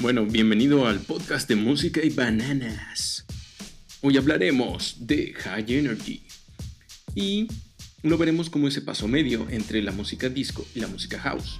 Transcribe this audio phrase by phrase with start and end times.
[0.00, 3.26] Bueno, bienvenido al podcast de música y bananas.
[4.00, 6.22] Hoy hablaremos de High Energy
[7.16, 7.48] y
[8.04, 11.58] lo veremos como ese paso medio entre la música disco y la música house.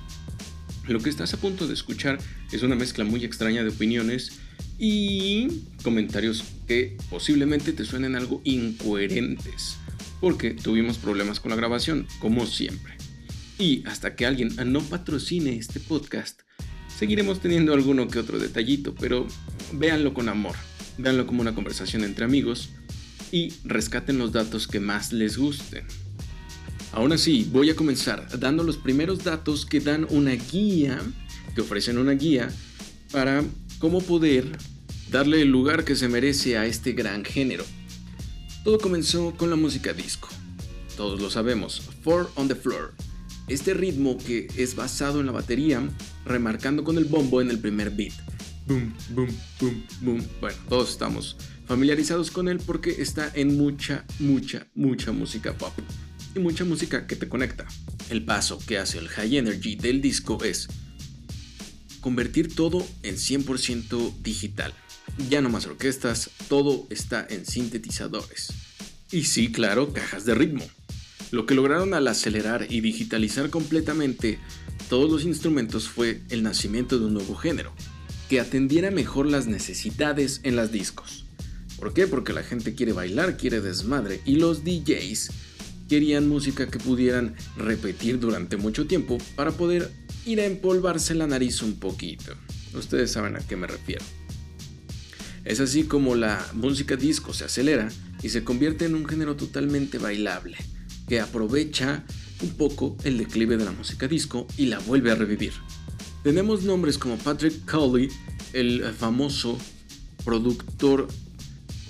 [0.87, 2.21] Lo que estás a punto de escuchar
[2.53, 4.39] es una mezcla muy extraña de opiniones
[4.79, 9.79] y comentarios que posiblemente te suenen algo incoherentes,
[10.21, 12.95] porque tuvimos problemas con la grabación, como siempre.
[13.59, 16.43] Y hasta que alguien no patrocine este podcast,
[16.99, 19.27] seguiremos teniendo alguno que otro detallito, pero
[19.73, 20.57] véanlo con amor,
[20.97, 22.71] véanlo como una conversación entre amigos
[23.31, 25.85] y rescaten los datos que más les gusten.
[26.93, 31.01] Aún así, voy a comenzar dando los primeros datos que dan una guía,
[31.55, 32.51] que ofrecen una guía
[33.13, 33.45] para
[33.79, 34.51] cómo poder
[35.09, 37.65] darle el lugar que se merece a este gran género.
[38.65, 40.31] Todo comenzó con la música disco.
[40.97, 42.93] Todos lo sabemos, Four on the Floor.
[43.49, 45.83] Este ritmo que es basado en la batería,
[46.27, 48.13] remarcando con el bombo en el primer beat.
[48.67, 50.27] Boom, boom, boom, boom.
[50.41, 55.73] Bueno, todos estamos familiarizados con él porque está en mucha, mucha, mucha música pop
[56.35, 57.67] y mucha música que te conecta.
[58.11, 60.69] El paso que hace el high energy del disco es
[62.01, 64.75] convertir todo en 100% digital.
[65.31, 68.53] Ya no más orquestas, todo está en sintetizadores.
[69.11, 70.65] Y sí, claro, cajas de ritmo.
[71.31, 74.39] Lo que lograron al acelerar y digitalizar completamente
[74.89, 77.75] todos los instrumentos fue el nacimiento de un nuevo género,
[78.31, 81.27] que atendiera mejor las necesidades en las discos.
[81.79, 82.07] ¿Por qué?
[82.07, 85.31] Porque la gente quiere bailar, quiere desmadre y los DJs
[85.89, 89.91] querían música que pudieran repetir durante mucho tiempo para poder
[90.27, 92.33] ir a empolvarse la nariz un poquito.
[92.75, 94.05] Ustedes saben a qué me refiero.
[95.45, 97.89] Es así como la música disco se acelera
[98.23, 100.57] y se convierte en un género totalmente bailable,
[101.09, 102.05] que aprovecha
[102.43, 105.53] un poco el declive de la música disco y la vuelve a revivir.
[106.23, 108.09] Tenemos nombres como Patrick Cowley,
[108.53, 109.59] el famoso
[110.25, 111.09] productor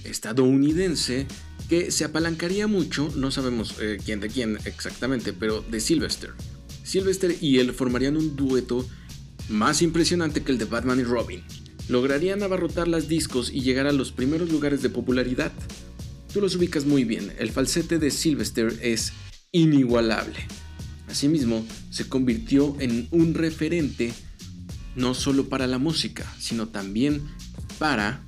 [0.04, 1.26] estadounidense
[1.68, 6.30] que se apalancaría mucho, no sabemos eh, quién de quién exactamente, pero de Sylvester.
[6.82, 8.86] Sylvester y él formarían un dueto
[9.50, 11.42] más impresionante que el de Batman y Robin.
[11.88, 15.52] Lograrían abarrotar las discos y llegar a los primeros lugares de popularidad.
[16.32, 19.12] Tú los ubicas muy bien, el falsete de Sylvester es
[19.52, 20.46] inigualable.
[21.08, 24.12] Asimismo, se convirtió en un referente
[24.94, 27.22] no solo para la música, sino también
[27.78, 28.22] para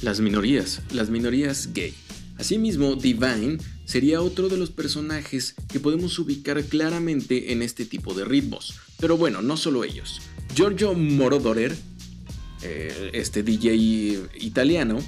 [0.00, 1.94] las minorías, las minorías gay.
[2.36, 8.24] Asimismo, Divine sería otro de los personajes que podemos ubicar claramente en este tipo de
[8.24, 8.74] ritmos.
[9.00, 10.20] Pero bueno, no solo ellos.
[10.54, 11.74] Giorgio Morodorer,
[12.62, 14.98] eh, este DJ italiano,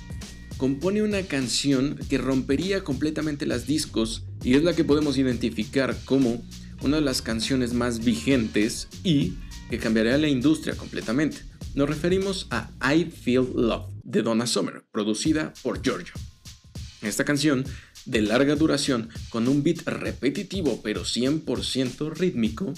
[0.60, 6.44] compone una canción que rompería completamente las discos y es la que podemos identificar como
[6.82, 9.38] una de las canciones más vigentes y
[9.70, 11.38] que cambiaría la industria completamente.
[11.74, 16.12] Nos referimos a I Feel Love de Donna Summer, producida por Giorgio.
[17.00, 17.64] Esta canción,
[18.04, 22.74] de larga duración, con un beat repetitivo pero 100% rítmico,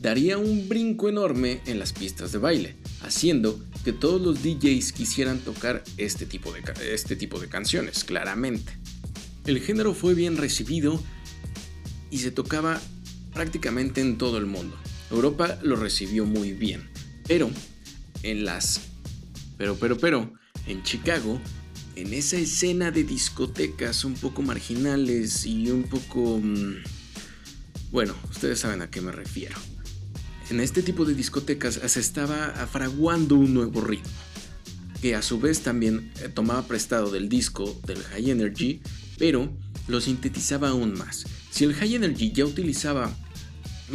[0.00, 5.38] daría un brinco enorme en las pistas de baile, haciendo que todos los DJs quisieran
[5.38, 6.62] tocar este tipo de,
[6.92, 8.72] este tipo de canciones, claramente.
[9.46, 11.02] El género fue bien recibido
[12.10, 12.80] y se tocaba
[13.34, 14.76] prácticamente en todo el mundo.
[15.10, 16.88] Europa lo recibió muy bien,
[17.26, 17.50] pero
[18.22, 18.80] en las...
[19.58, 20.32] Pero, pero, pero,
[20.66, 21.40] en Chicago
[21.96, 26.40] en esa escena de discotecas un poco marginales y un poco...
[26.42, 26.76] Mm,
[27.90, 29.56] bueno, ustedes saben a qué me refiero.
[30.50, 34.10] En este tipo de discotecas se estaba fraguando un nuevo ritmo,
[35.00, 38.80] que a su vez también eh, tomaba prestado del disco del High Energy,
[39.16, 39.48] pero
[39.86, 41.24] lo sintetizaba aún más.
[41.52, 43.16] Si el High Energy ya utilizaba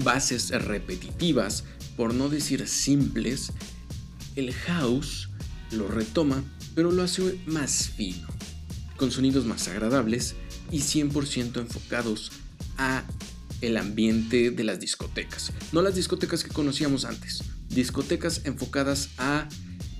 [0.03, 1.65] bases repetitivas,
[1.97, 3.51] por no decir simples,
[4.37, 5.29] el house
[5.71, 6.43] lo retoma
[6.73, 8.27] pero lo hace más fino,
[8.97, 10.35] con sonidos más agradables
[10.71, 12.31] y 100% enfocados
[12.77, 13.03] a
[13.61, 15.51] el ambiente de las discotecas.
[15.71, 19.47] No las discotecas que conocíamos antes, discotecas enfocadas a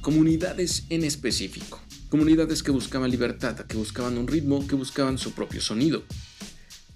[0.02, 1.82] comunidades en específico.
[2.10, 6.04] Comunidades que buscaban libertad, que buscaban un ritmo, que buscaban su propio sonido.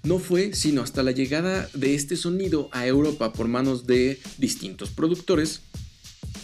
[0.04, 4.92] No fue sino hasta la llegada de este sonido a Europa por manos de distintos
[4.92, 5.62] productores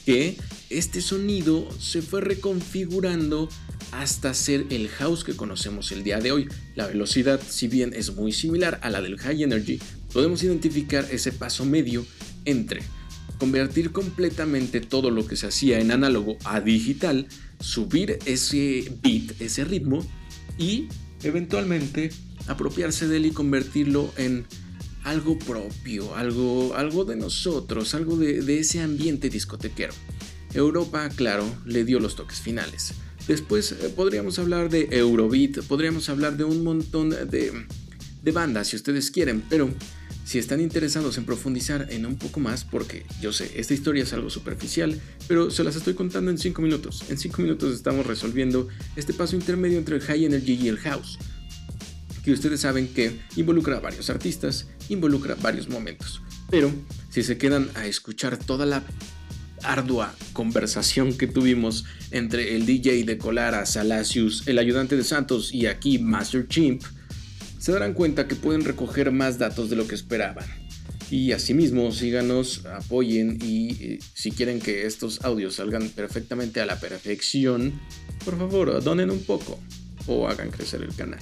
[0.06, 0.38] que
[0.69, 3.50] este sonido se fue reconfigurando
[3.91, 6.50] hasta ser el house que conocemos el día de hoy.
[6.75, 9.79] La velocidad, si bien es muy similar a la del high energy,
[10.15, 12.06] podemos identificar ese paso medio
[12.45, 12.81] entre
[13.38, 17.27] convertir completamente todo lo que se hacía en análogo a digital,
[17.59, 20.09] subir ese beat, ese ritmo
[20.57, 20.88] y
[21.21, 22.12] eventualmente
[22.47, 24.45] apropiarse de él y convertirlo en
[25.03, 29.94] algo propio, algo, algo de nosotros, algo de, ese ambiente discotequero.
[30.53, 32.94] Europa, claro, le dio los toques finales.
[33.27, 37.65] Después eh, podríamos hablar de Eurobeat, podríamos hablar de un montón de,
[38.23, 39.69] de bandas si ustedes quieren, pero
[40.25, 44.12] si están interesados en profundizar en un poco más, porque yo sé, esta historia es
[44.12, 47.04] algo superficial, pero se las estoy contando en 5 minutos.
[47.10, 51.19] En 5 minutos estamos resolviendo este paso intermedio entre el High Energy y el House,
[52.24, 56.22] que ustedes saben que involucra a varios artistas, involucra varios momentos.
[56.50, 56.72] Pero
[57.12, 58.83] si se quedan a escuchar toda la
[59.62, 65.68] ardua conversación que tuvimos entre el DJ de Colara, Salacius, el ayudante de Santos y
[65.68, 66.83] aquí Master Chimp,
[67.65, 70.45] se darán cuenta que pueden recoger más datos de lo que esperaban.
[71.09, 76.79] Y asimismo, síganos, apoyen y eh, si quieren que estos audios salgan perfectamente a la
[76.79, 77.73] perfección,
[78.23, 79.57] por favor, donen un poco
[80.06, 81.17] o hagan crecer el canal.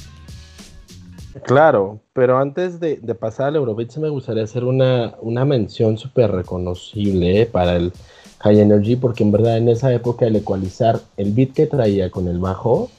[1.46, 7.44] Claro, pero antes de, pasar al Eurobeat, me gustaría hacer una, una mención súper reconocible
[7.44, 7.94] eh, para el
[8.40, 12.28] High Energy, porque en verdad en esa época el ecualizar el beat que traía con
[12.28, 12.92] el bajo,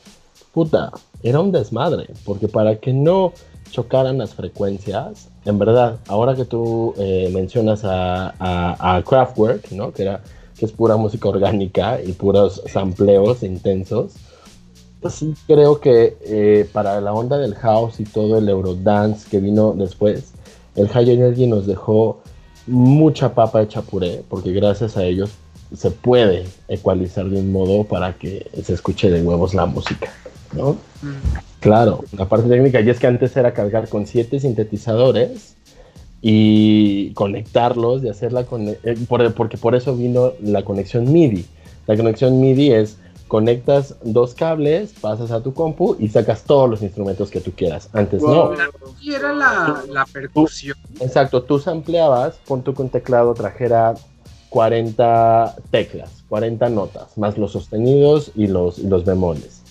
[0.55, 0.93] puta,
[1.25, 3.33] era un desmadre, porque para que no
[3.71, 9.93] chocaran las frecuencias, en verdad, ahora que tú eh, mencionas a, a, Kraftwerk, ¿no?
[9.93, 10.21] que, era,
[10.57, 14.13] que es pura música orgánica y puros sampleos intensos,
[15.01, 19.41] pues sí creo que eh, para la onda del house y todo el Eurodance que
[19.41, 20.35] vino después,
[20.77, 22.21] el High Energy nos dejó
[22.67, 25.31] mucha papa de chapuré, porque gracias a ellos
[25.75, 30.13] se puede ecualizar de un modo para que se escuche de huevos la música,
[30.57, 30.73] ¿no?
[31.03, 31.61] Mm.
[31.61, 35.57] Claro, la parte técnica, y es que antes era cargar con siete sintetizadores
[36.21, 38.69] y conectarlos y hacerla con...
[38.69, 38.79] Eh,
[39.09, 41.47] porque por eso vino la conexión MIDI.
[41.87, 42.99] La conexión MIDI es
[43.29, 47.89] conectas dos cables, pasas a tu compu y sacas todos los instrumentos que tú quieras.
[47.93, 48.53] Antes no.
[49.01, 50.77] Y era la, percusión.
[51.01, 53.95] exacto, tú sampleabas, pon tu con teclado trajera
[54.51, 59.64] 40 teclas, 40 notas, más los sostenidos y los, y los bemoles.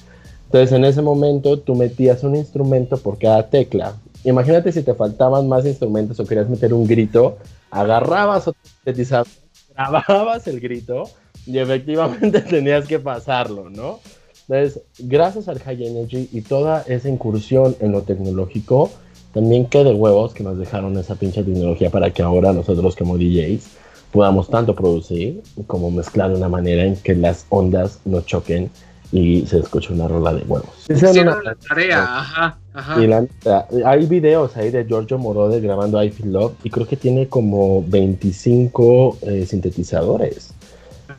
[0.54, 3.96] Entonces en ese momento tú metías un instrumento por cada tecla.
[4.24, 7.38] Imagínate si te faltaban más instrumentos o querías meter un grito,
[7.72, 9.26] agarrabas otro sintetizador,
[9.74, 11.06] grababas el grito
[11.48, 14.00] y efectivamente tenías que pasarlo, ¿no?
[14.48, 18.92] Entonces, gracias al High Energy y toda esa incursión en lo tecnológico,
[19.34, 23.18] también qué de huevos que nos dejaron esa pinche tecnología para que ahora nosotros como
[23.18, 23.70] DJs
[24.12, 28.70] podamos tanto producir como mezclar de una manera en que las ondas no choquen
[29.13, 30.89] y se escuche una rola de huevos.
[30.89, 33.68] Hicieron la tarea, ajá, ajá.
[33.86, 37.86] hay videos ahí de Giorgio Moroder grabando I Feel Love y creo que tiene como
[37.88, 40.56] 25 eh, sintetizadores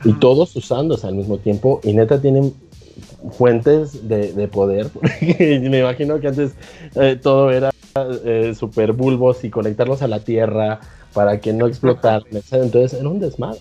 [0.04, 2.52] y todos usándose al mismo tiempo y neta tienen
[3.38, 4.90] fuentes de, poder.
[5.38, 6.52] me imagino que antes
[6.96, 7.70] eh, todo era
[8.24, 10.80] eh, super bulbos y conectarlos a la tierra
[11.12, 12.24] para que no explotaran.
[12.50, 13.60] Entonces era un desmadre.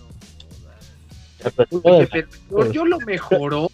[2.50, 3.70] Giorgio lo mejoró.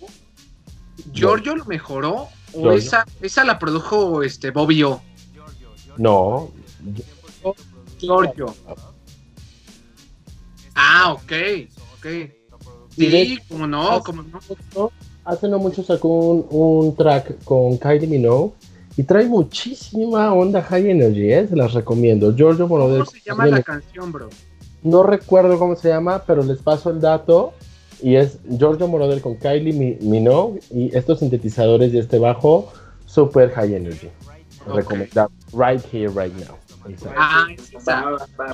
[1.14, 2.28] Giorgio lo mejoró.
[2.54, 5.02] ¿O esa, esa la produjo este Bobby O?
[5.98, 6.52] No.
[8.00, 8.56] Giorgio.
[10.74, 11.32] Ah, ok.
[11.98, 12.06] Ok.
[12.96, 14.92] Sí, como no, como no.
[15.26, 18.54] Hace no mucho sacó un, track con Kylie Minogue
[18.98, 21.48] y trae muchísima onda high energy, ¿eh?
[21.48, 22.36] se las recomiendo.
[22.36, 23.00] Giorgio Moroder.
[23.00, 24.30] ¿Cómo se llama la canción, bro?
[24.82, 27.54] No recuerdo cómo se llama, pero les paso el dato.
[28.02, 32.72] Y es Giorgio Moroder con Kylie Minogue y estos sintetizadores y este bajo,
[33.06, 34.10] super high energy.
[34.66, 35.32] Recomendado.
[35.54, 36.58] Right here, right now.
[37.16, 37.48] Ah,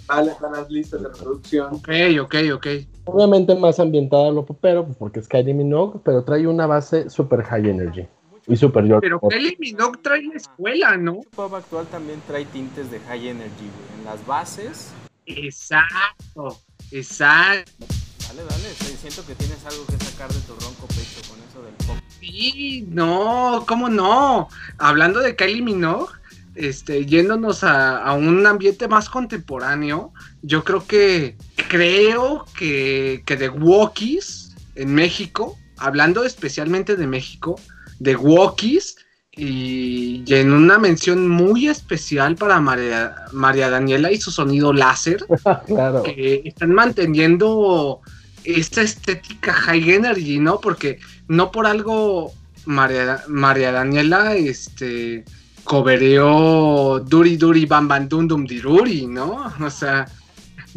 [0.08, 1.76] vale, están las listas de reproducción.
[1.76, 1.90] Ok,
[2.22, 2.68] ok, ok.
[3.06, 7.44] Obviamente más ambientada lo popero, pues porque es Kylie Minogue, pero trae una base super
[7.44, 8.08] high energy.
[8.48, 11.22] Y super Pero Kylie Minogue trae la escuela, ¿no?
[11.22, 14.92] El pop actual también trae tintes de high energy, En las bases.
[15.26, 16.60] Exacto,
[16.92, 17.95] exacto.
[18.36, 21.74] Dale, dale, siento que tienes algo que sacar de tu ronco pecho con eso del
[21.88, 21.96] pop.
[22.20, 24.50] Sí, no, ¿cómo no?
[24.78, 26.12] Hablando de Kylie Minogue,
[26.56, 30.12] este, yéndonos a, un ambiente más contemporáneo,
[30.42, 31.38] yo creo que
[31.70, 37.56] creo que, que The Walkies en México, hablando especialmente de México,
[38.04, 38.98] The Walkies
[39.32, 45.26] y, en una mención muy especial para María, María Daniela y su sonido láser,
[46.04, 48.02] que están manteniendo
[48.46, 50.60] esta estética high energy, ¿no?
[50.60, 52.34] Porque no por algo
[52.66, 55.24] María, María Daniela, este
[55.64, 59.52] cobereó Duri Duri Bam Bam Dum Dum Diruri, ¿no?
[59.60, 60.06] O sea.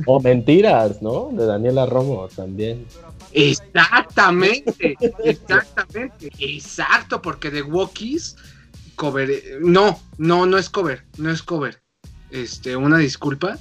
[0.06, 1.30] O Mentiras, ¿no?
[1.32, 2.87] De Daniela Romo también.
[3.32, 8.37] Exactamente, exactamente, exacto, porque The Walkies
[8.94, 11.80] cover, no, no, no es cover, no es cover.
[12.30, 13.58] Este, una disculpa.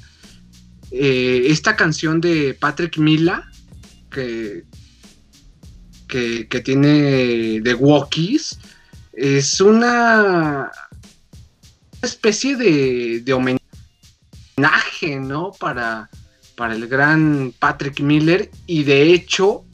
[0.92, 3.50] Eh, esta canción de Patrick Mila,
[4.18, 4.64] que
[6.08, 8.58] que, tiene The Walkies,
[9.14, 10.72] es una
[12.02, 15.52] especie de, de homenaje, ¿no?
[15.60, 16.10] Para,
[16.56, 19.66] para el gran Patrick Miller y de hecho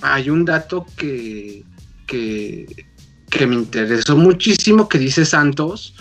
[0.00, 1.64] hay un dato que,
[2.06, 2.66] que,
[3.46, 5.94] me interesó muchísimo que dice Santos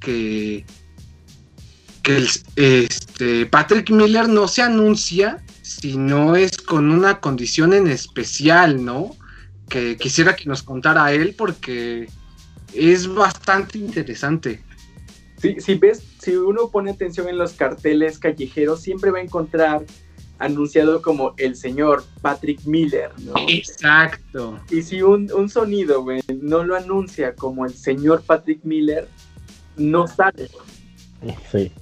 [0.00, 0.66] que,
[2.02, 5.42] que este, Patrick Miller no se anuncia
[5.80, 9.16] si no es con una condición en especial, ¿no?
[9.68, 12.08] Que quisiera que nos contara él porque
[12.74, 14.62] es bastante interesante.
[15.38, 19.84] Si, si ves, si uno pone atención en los carteles callejeros, siempre va a encontrar
[20.38, 23.34] anunciado como el señor Patrick Miller, ¿no?
[23.48, 24.60] Exacto.
[24.70, 29.08] Y si un, un sonido, güey, no lo anuncia como el señor Patrick Miller,
[29.76, 30.50] no sale.
[31.50, 31.72] Sí.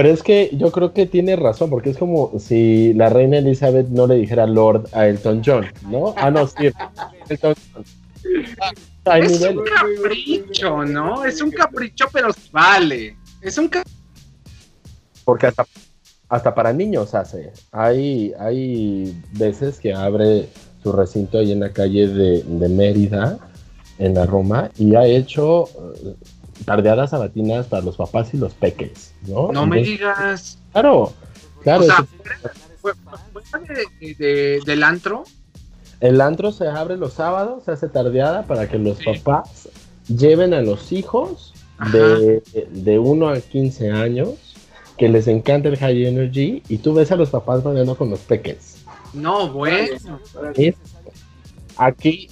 [0.00, 3.88] Pero es que yo creo que tiene razón, porque es como si la reina Elizabeth
[3.88, 6.14] no le dijera Lord a Elton John, ¿no?
[6.16, 6.70] Ah, no, sí.
[7.28, 7.84] Elton John.
[9.04, 11.22] Hay es un capricho, ¿no?
[11.26, 13.14] Es un capricho, pero vale.
[13.42, 13.82] Es un ca-
[15.26, 15.66] Porque hasta,
[16.30, 17.52] hasta para niños hace.
[17.70, 20.48] Hay, hay veces que abre
[20.82, 23.38] su recinto ahí en la calle de, de Mérida,
[23.98, 25.68] en la Roma, y ha hecho
[26.64, 29.50] tardeadas sabatinas para los papás y los peques, ¿no?
[29.52, 30.58] No me digas.
[30.72, 31.12] Claro,
[31.62, 31.82] claro.
[31.82, 32.06] o sea,
[32.80, 35.24] fuera de- de- del antro,
[36.00, 39.04] el antro se abre los sábados, se hace tardeada para que los Sí.
[39.04, 39.68] papás
[40.08, 41.52] lleven a los hijos
[41.92, 44.30] de, de 1 a 15 años
[44.96, 48.20] que les encanta el high energy y tú ves a los papás bailando con los
[48.20, 48.76] peques.
[49.14, 49.86] no, bueno.
[51.76, 52.28] Aquí,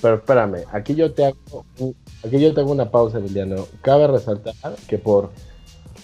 [0.00, 1.94] pero espérame, aquí yo te hago, un-
[2.24, 3.66] aquí yo te hago una pausa, Emiliano.
[3.82, 4.54] Cabe resaltar
[4.88, 5.30] que por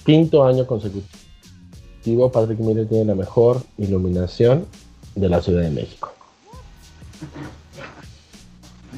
[0.05, 4.67] quinto año consecutivo, Patrick Miller tiene la mejor iluminación
[5.15, 6.13] de la Ciudad de México.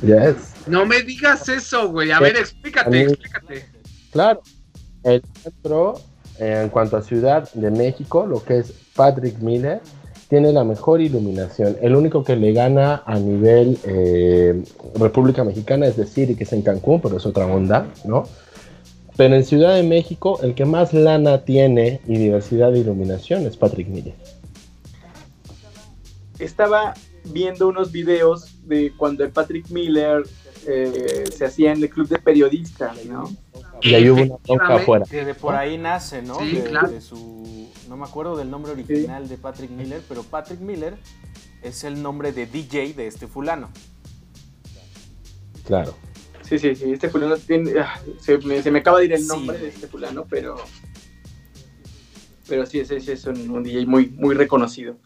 [0.03, 2.11] Yes, No me digas eso, güey.
[2.11, 2.25] A Sí.
[2.25, 3.65] ver, explícate, A mí- explícate.
[4.11, 4.43] claro.
[5.05, 6.01] El centro,
[6.39, 9.81] en cuanto a Ciudad de México, lo que es Patrick Miller,
[10.29, 11.77] tiene la mejor iluminación.
[11.81, 14.65] El único que le gana a nivel eh,
[14.95, 18.25] República Mexicana es decir, que es en Cancún, pero es otra onda, ¿no?
[19.17, 23.57] Pero en Ciudad de México, el que más lana tiene y diversidad de iluminación es
[23.57, 24.15] Patrick Miller.
[26.39, 30.25] Estaba viendo unos videos de cuando el Patrick Miller
[30.67, 33.31] eh, se hacía en el club de periodistas, ¿no?
[33.83, 35.05] Y ahí hubo una bronca afuera.
[35.09, 36.39] Que de por ahí nace, ¿no?
[36.41, 36.89] Sí, de, claro.
[36.89, 37.69] de su.
[37.89, 40.97] No me acuerdo del nombre original de Patrick Miller, pero Patrick Miller
[41.63, 43.71] es el nombre de DJ de este fulano.
[45.65, 45.95] Claro.
[46.43, 47.73] Sí, sí, sí, este fulano tiene...
[47.81, 50.57] ah, se, me, se me acaba de ir el Sí, nombre de este fulano, pero...
[52.49, 54.97] Pero sí, ese, ese es un, un DJ muy, muy reconocido.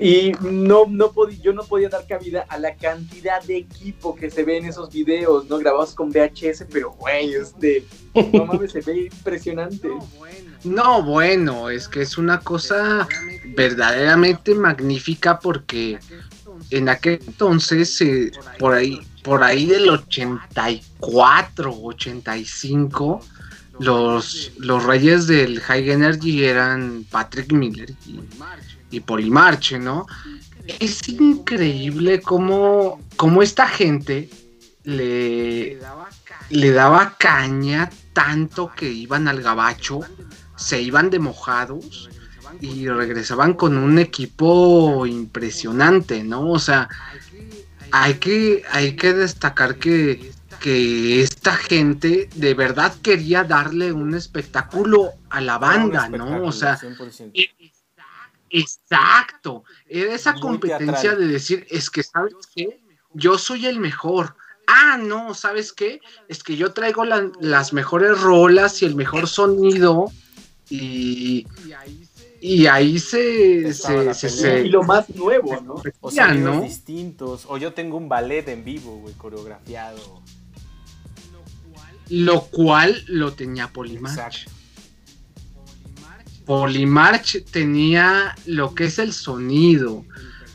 [0.00, 4.30] Y no, no podí- yo no podía dar cabida a la cantidad de equipo que
[4.30, 5.58] se ve en esos videos, ¿no?
[5.58, 7.84] Grabados con VHS, pero güey, es de...
[8.32, 9.88] No mames, se ve impresionante.
[10.64, 13.06] No, bueno, es que es una cosa
[13.56, 15.98] verdaderamente magnífica porque
[16.70, 23.20] en aquel entonces, eh, por ahí, por ahí del 84, 85,
[23.80, 28.20] los, los reyes del High Energy eran Patrick Miller y,
[28.92, 30.06] y Polimarche, ¿no?
[30.78, 34.30] Es increíble cómo, cómo esta gente
[34.84, 35.78] le,
[36.50, 40.00] le daba caña tanto que iban al gabacho,
[40.56, 42.10] se iban de mojados
[42.60, 46.50] y regresaban con un equipo impresionante, ¿no?
[46.50, 46.88] O sea,
[47.90, 55.10] hay que, hay que destacar que, que esta gente de verdad quería darle un espectáculo
[55.30, 56.44] a la banda, Un ¿no?
[56.44, 57.61] O sea, espectáculo, 100%.
[58.52, 59.64] Exacto.
[59.88, 61.18] Era esa Muy competencia teatral.
[61.18, 62.82] de decir, es que, ¿sabes qué?
[63.14, 64.36] Yo soy el mejor.
[64.66, 66.00] Ah, no, ¿sabes qué?
[66.28, 70.06] Es que yo traigo la- las mejores rolas y el mejor sonido.
[70.70, 71.46] Y,
[72.40, 75.82] y ahí se, se, se- se- Y lo más nuevo, ¿no?
[76.00, 76.62] O sonidos ¿no?
[76.62, 77.44] distintos.
[77.48, 80.22] O yo tengo un ballet en vivo, güey, coreografiado.
[82.08, 84.12] Lo cual lo tenía Polimarch.
[84.18, 84.50] Exacto.
[86.44, 90.04] Polimarch tenía lo que es el sonido,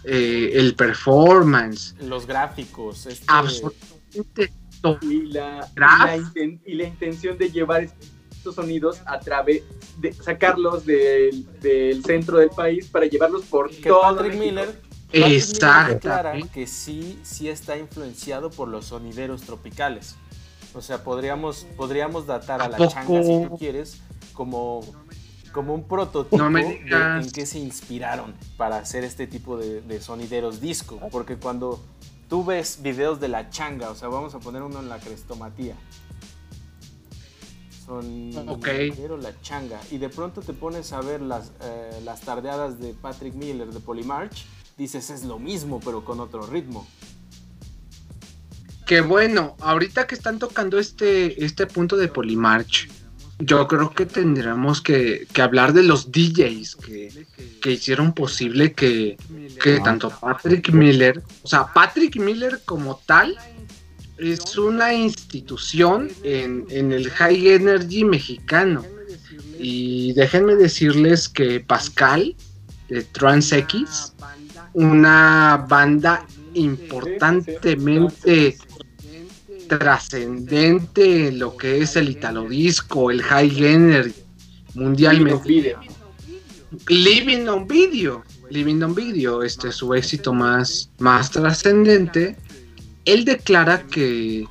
[0.03, 3.06] eh, el performance, Los gráficos.
[3.06, 5.00] Este, absolutamente todo.
[5.01, 6.06] y la, y Graf.
[6.06, 7.84] la inten- y la intención de llevar
[8.32, 9.63] estos sonidos a través
[9.98, 14.46] de sacarlos del, del centro del país para llevarlos por que todo Patrick México.
[14.46, 14.88] Miller.
[15.12, 16.50] Declara Exactamente.
[16.53, 20.15] que sí, sí está influenciado por los sonideros tropicales.
[20.74, 22.91] O sea, podríamos, podríamos datar a, ¿A la poco?
[22.94, 24.01] changa, si tú quieres,
[24.34, 24.82] como,
[25.57, 29.99] como un prototipo No de en qué se inspiraron para hacer este tipo de, de
[29.99, 30.99] sonideros disco.
[31.11, 31.83] Porque cuando
[32.29, 35.73] tú ves videos de la changa, o sea, vamos a poner uno en la crestomatía.
[37.87, 38.67] Son Ok.
[39.19, 39.79] la changa.
[39.89, 43.79] Y de pronto te pones a ver las, eh, las tardeadas de Patrick Miller de
[43.79, 44.45] Polymarch.
[44.77, 46.85] Dices, es lo mismo, pero con otro ritmo.
[48.85, 52.89] Que bueno, ahorita que están tocando este, este punto de Polymarch,
[53.39, 57.25] yo creo que tendremos que, que hablar de los DJs que,
[57.62, 59.17] que hicieron posible que,
[59.62, 63.38] que tanto Patrick Miller, o sea, Patrick Miller como tal,
[64.17, 68.84] es una institución en, en el high energy mexicano.
[69.60, 72.36] Y déjenme decirles que Pascal
[72.89, 74.13] de Trans X,
[74.74, 78.58] una banda importantemente
[79.67, 84.13] trascendente en lo que es el italo disco, el high energy
[84.74, 85.47] mundialmente.
[85.47, 85.79] Video.
[86.88, 92.36] Living on Video, Living on Video, este es su éxito más, más trascendente.
[93.05, 94.45] Él declara que,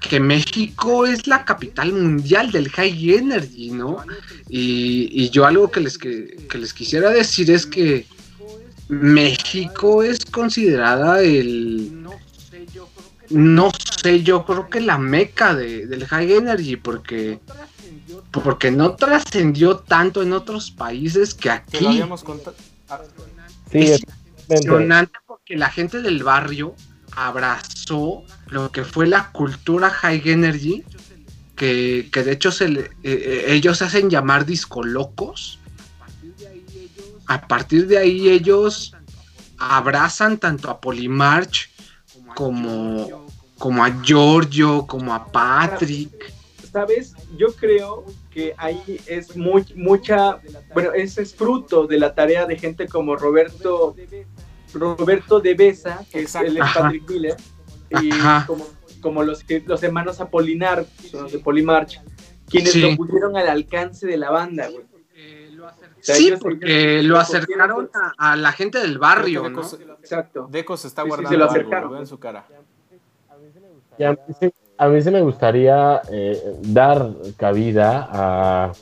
[0.00, 3.98] que México es la capital mundial del high energy, ¿no?
[4.48, 8.06] Y, y yo algo que les, que, que les quisiera decir es que
[8.88, 12.06] México es considerada el,
[13.30, 13.70] no
[14.02, 17.40] sé, yo creo que la meca de- del high energy, porque,
[18.30, 21.86] porque no trascendió tanto en otros países que lo aquí.
[21.86, 22.56] habíamos contado.
[23.70, 24.00] Sí, Es
[24.42, 26.74] impresionante porque la gente del barrio
[27.12, 30.84] abrazó lo que fue la cultura high energy,
[31.56, 35.58] que, que de hecho se le- eh, eh, ellos se hacen llamar disco locos.
[37.26, 38.94] A partir de ahí ellos
[39.58, 41.70] abrazan tanto a Polymarch
[42.36, 43.08] como,
[43.58, 46.32] como a Giorgio, como a Patrick.
[46.70, 47.14] ¿Sabes?
[47.38, 50.38] Yo creo que ahí es muy, mucha,
[50.74, 53.96] bueno, ese es fruto de la tarea de gente como Roberto,
[54.74, 56.48] Roberto de Besa, que es Exacto.
[56.48, 56.80] él es Ajá.
[56.82, 57.36] Patrick Miller,
[58.02, 58.10] y
[58.46, 58.66] como,
[59.00, 62.00] como los, que- los hermanos Apolinar, son los de Polymarch,
[62.50, 62.80] quienes Sí.
[62.82, 64.84] lo pusieron al alcance de la banda, güey.
[66.06, 69.42] Sea, Sí, porque lo acercaron a, a la gente del barrio.
[69.42, 70.48] Deco se- Exacto.
[70.50, 71.92] Deco se está Sí, sí, se guardando lo algo, acercaron.
[71.92, 72.44] lo en su cara.
[73.98, 78.72] Y a, mí sí, a mí sí me gustaría eh, dar cabida a,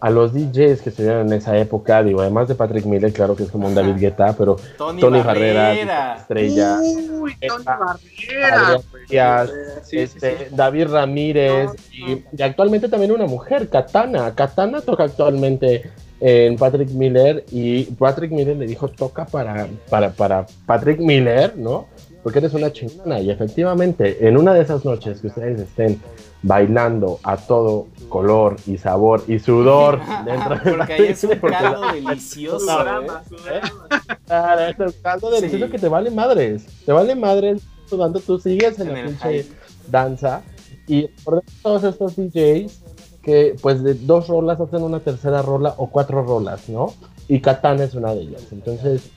[0.00, 2.02] a los DJs que estuvieron en esa época.
[2.04, 5.20] Digo, además de Patrick Miller, claro que es como un David Guetta, pero Tony, Tony
[5.22, 5.62] Barrera.
[5.64, 8.56] Barrera, estrella, Uy, Tony Barrera.
[8.66, 9.50] Adrián Díaz,
[9.82, 10.44] sí, sí, este, sí.
[10.54, 14.32] David Ramírez y, y actualmente también una mujer, Katana.
[14.36, 15.90] Katana toca actualmente
[16.20, 21.86] en Patrick Miller y Patrick Miller le dijo toca para, para, para Patrick Miller, ¿no?
[22.22, 25.98] Porque eres una chingona y efectivamente en una de esas noches que ustedes estén
[26.42, 31.92] bailando a todo color y sabor y sudor dentro de Porque ahí es un caldo
[31.92, 32.58] delicioso.
[32.60, 33.28] Sudorama, ¿eh?
[33.28, 33.88] sudorama.
[34.26, 35.72] Claro, es un caldo delicioso Sí.
[35.72, 36.66] que te vale madres.
[36.84, 39.46] Te vale madres sudando, tú sigues en, En la pinche
[39.90, 40.42] danza.
[40.86, 42.89] Y por todos estos DJs
[43.22, 46.94] que pues de dos rolas hacen una tercera rola o cuatro rolas, ¿no?
[47.28, 48.42] Y Katana es una de ellas.
[48.50, 49.10] Entonces,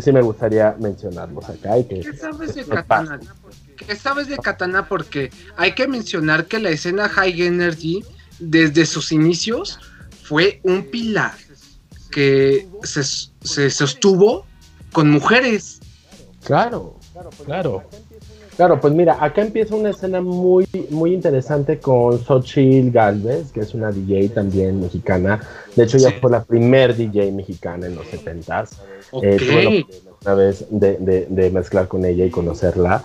[0.00, 3.20] sí me gustaría mencionarlos acá y que ¿Qué sabes de Katana?
[3.76, 4.88] ¿Qué sabes de Katana?
[4.88, 8.04] Porque hay que mencionar que la escena High Energy,
[8.38, 9.78] desde sus inicios,
[10.24, 11.34] fue un pilar
[12.10, 14.46] que se, se sostuvo
[14.92, 15.80] con mujeres.
[16.44, 16.98] Claro,
[17.44, 17.84] claro.
[18.56, 23.74] Claro, pues mira, acá empieza una escena muy, muy interesante con Xochitl Galvez, que es
[23.74, 25.40] una DJ también mexicana.
[25.74, 26.16] De hecho, ella Sí.
[26.20, 28.76] fue la primer DJ mexicana en los 70s.
[29.10, 29.24] Ok.
[29.24, 33.02] Eh, tuve la oportunidad una vez de, de- de mezclar con ella y conocerla.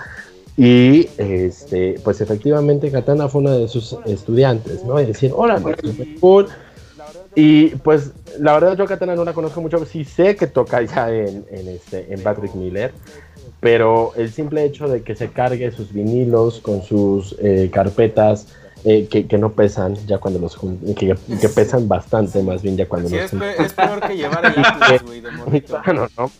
[0.55, 4.99] Y este, pues efectivamente Katana fue una de sus estudiantes, ¿no?
[5.01, 5.59] Y decir, hola,
[6.19, 6.47] cool.
[7.35, 10.81] Y pues la verdad yo a Katana no la conozco mucho, sí sé que toca
[10.81, 12.91] ya en, en este, en Patrick Miller,
[13.59, 18.47] pero el simple hecho de que se cargue sus vinilos con sus eh, carpetas
[18.85, 22.77] eh, que, que no pesan ya cuando los jun- que, que pesan bastante más bien
[22.77, 25.81] ya cuando Sí, los es, pe- es peor que llevar el Atlas, güey, de morrito.
[25.83, 26.31] Claro, ¿no?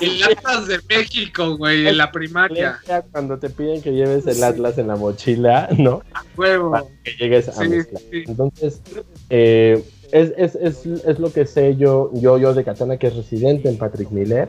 [0.00, 2.78] El Atlas de México, güey, en la primaria.
[3.12, 6.02] Cuando te piden que lleves el Atlas en la mochila, ¿no?
[6.36, 6.72] Huevo.
[6.72, 7.82] Para que llegues a sí.
[8.26, 8.80] Entonces,
[9.30, 13.16] eh, es, es, es, es lo que sé yo, yo, yo de Katana, que es
[13.16, 14.48] residente en Patrick Miller,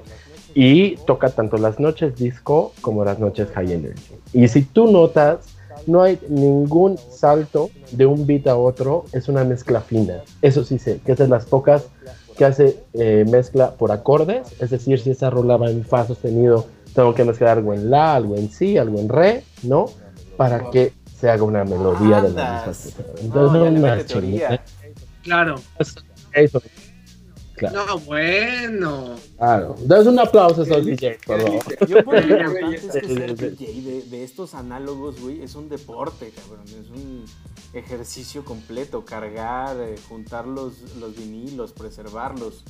[0.53, 4.15] y toca tanto las noches disco como las noches high energy.
[4.33, 5.39] Y si tú notas,
[5.87, 10.21] no hay ningún salto de un beat a otro, es una mezcla fina.
[10.41, 11.85] Eso sí sé, que es de las pocas
[12.37, 16.67] que hace eh, mezcla por acordes, es decir, si esa rola va en fa sostenido,
[16.93, 19.87] tengo que mezclar algo en la, algo en si, algo en re, ¿no?
[20.37, 22.65] Para que se haga una melodía de la misma Andas.
[22.65, 23.03] cosa.
[23.21, 24.01] No, Entonces, ya
[26.41, 26.49] le
[27.59, 27.85] Claro.
[27.85, 29.15] No, bueno.
[29.37, 29.75] Claro.
[29.81, 31.87] Das un aplauso a esos DJs, por favor.
[31.87, 33.35] Yo por lo Sí, importante güey, es que ser.
[33.57, 36.65] DJ de, de estos análogos, güey, es un deporte, cabrón.
[36.67, 37.25] Es un
[37.73, 39.03] ejercicio completo.
[39.03, 42.63] Cargar, eh, juntar los, los vinilos, preservarlos.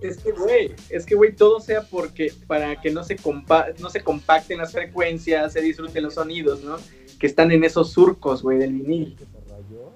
[0.00, 3.90] Es que, güey, es que, güey, todo sea porque para que no se, compa no
[3.90, 6.76] se compacten las frecuencias, se disfruten los sonidos, ¿no?
[7.18, 9.16] Que están en esos surcos, güey, del vinil.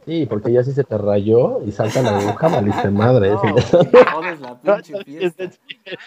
[0.06, 3.30] Sí, porque ya si se te rayó y salta la aguja, valiste madre.
[3.30, 3.48] No, Sí.
[3.48, 5.50] güey, jodes la pinche fiesta.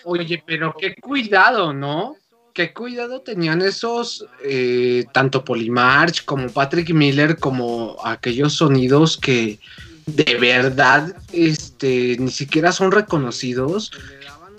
[0.05, 2.15] Oye, pero qué cuidado, ¿no?
[2.53, 9.59] Qué cuidado tenían esos, eh, tanto Polymarch como Patrick Miller, como aquellos sonidos que
[10.07, 13.91] de verdad este, ni siquiera son reconocidos,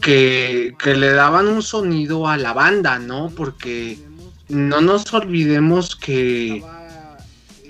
[0.00, 3.30] que, que le daban un sonido a la banda, ¿no?
[3.30, 3.98] Porque
[4.48, 6.62] no nos olvidemos que,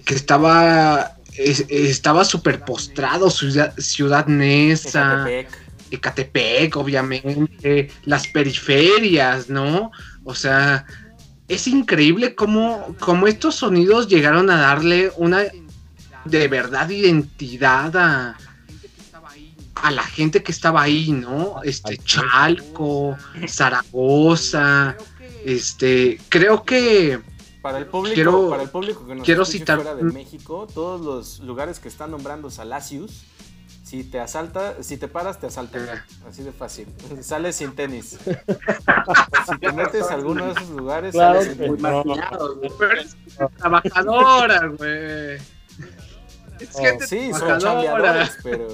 [0.04, 5.24] que estaba, es- estaba super postrado Ciudad, Ciudad Neza.
[5.28, 5.68] Ecatepec.
[5.90, 9.90] Ecatepec, obviamente, las periferias, ¿no?
[10.24, 10.84] O sea,
[11.48, 15.44] es increíble cómo, cómo estos sonidos llegaron a darle una
[16.26, 18.36] de verdad identidad a,
[19.76, 21.62] a la gente que estaba ahí, ¿no?
[21.64, 24.94] Este, Chalco, Zaragoza,
[25.46, 27.20] este, creo que
[27.62, 31.00] Para el público, Quiero- para el público que nos quiero citar- fuera de México, todos
[31.00, 33.24] los lugares que están nombrando Salacius,
[33.82, 35.86] si te asalta, si te paras, te asaltan.
[36.28, 36.86] Así de fácil.
[37.22, 38.18] Sales sin tenis.
[39.48, 42.04] si te metes a alguno de esos lugares, Claro sales sin Muy no.
[42.04, 42.70] maquillados, güey.
[43.00, 43.16] es
[43.56, 45.34] trabajadora, güey.
[46.60, 48.66] Es Oh, gente Sí, son chambeadores, pero.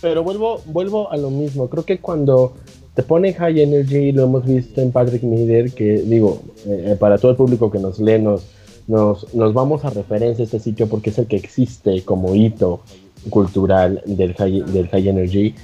[0.00, 1.68] Pero vuelvo, vuelvo a lo mismo.
[1.70, 2.54] Creo que cuando
[2.96, 7.30] te pone high energy, lo hemos visto en Patrick Miller, que digo, eh, para todo
[7.30, 8.46] el público que nos lee, nos,
[8.86, 12.80] nos, nos vamos a referencia a este sitio porque es el que existe como hito
[13.28, 15.54] cultural del high, del high energy.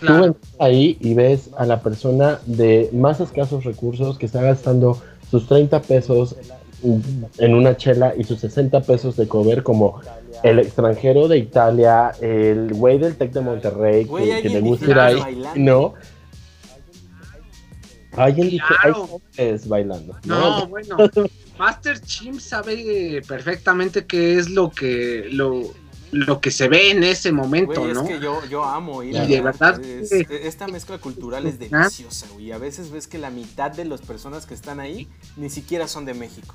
[0.00, 0.34] Claro.
[0.34, 4.98] Tú ahí y ves a la persona de más escasos recursos que está gastando
[5.30, 6.36] sus 30 pesos
[7.38, 10.00] en una chela y sus 60 pesos de cover como
[10.42, 14.98] el extranjero de Italia, el güey del Tec de Monterrey que, que le gusta ir
[14.98, 15.94] ahí, no.
[18.16, 19.02] Alguien hay Claro.
[19.04, 20.16] hombres bailando.
[20.24, 20.96] No, bueno,
[21.58, 25.62] Master Chimp sabe perfectamente qué es lo que lo,
[26.10, 28.02] lo que se ve en ese momento, Güey, ¿no?
[28.02, 29.28] es que yo, yo amo ir Y allá.
[29.36, 31.58] de verdad Es- que- esta mezcla cultural es Ah.
[31.84, 32.52] deliciosa, güey.
[32.52, 36.04] A veces ves que la mitad de las personas que están ahí ni siquiera son
[36.04, 36.54] de México.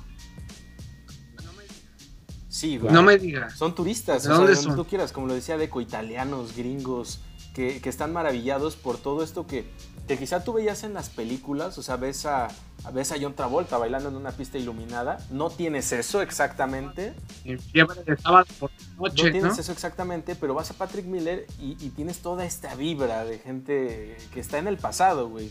[2.48, 2.92] Sí, güey.
[2.92, 3.56] No me digas.
[3.56, 4.76] Son turistas, ¿De o sea, dónde de donde son?
[4.76, 7.20] tú quieras, como lo decía Deco, italianos, gringos,
[7.58, 9.64] que, que están maravillados por todo esto que,
[10.06, 12.46] que quizá tú veías en las películas, o sea, ves a,
[12.94, 18.04] ves a John Travolta bailando en una pista iluminada, no tienes eso exactamente, En fiebre
[18.04, 21.90] de sábado por la no tienes eso exactamente, pero vas a Patrick Miller y, y
[21.90, 25.50] tienes toda esta vibra de gente que está en el pasado, güey.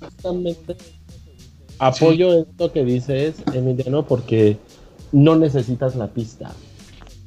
[0.00, 0.76] Justamente
[1.78, 4.58] apoyo esto que dices, Emiliano, porque
[5.12, 6.52] no necesitas la pista.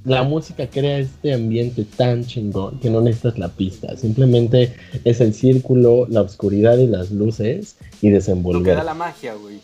[0.03, 3.95] La música crea este ambiente tan chingón que no necesitas la pista.
[3.97, 8.75] Simplemente es el círculo, la oscuridad y las luces y Lo que desenvolver.
[8.77, 9.59] da la magia, güey.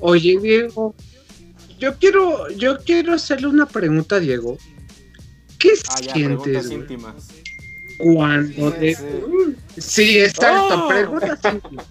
[0.00, 0.94] Oye, Diego,
[1.78, 4.58] yo quiero, yo quiero hacerle una pregunta a Diego.
[5.60, 7.28] ¿Qué Ah, ya, sientes preguntas güey, íntimas.
[7.98, 9.04] cuando Sí, te- sí.
[9.76, 10.88] Sí, exacto, ¡Oh!
[10.88, 11.86] preguntas íntimas.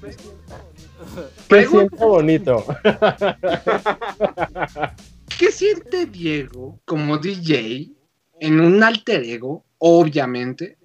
[1.49, 2.65] Siento bonito.
[5.37, 7.91] ¿Qué siente Diego como DJ
[8.39, 10.77] en un alter ego, obviamente,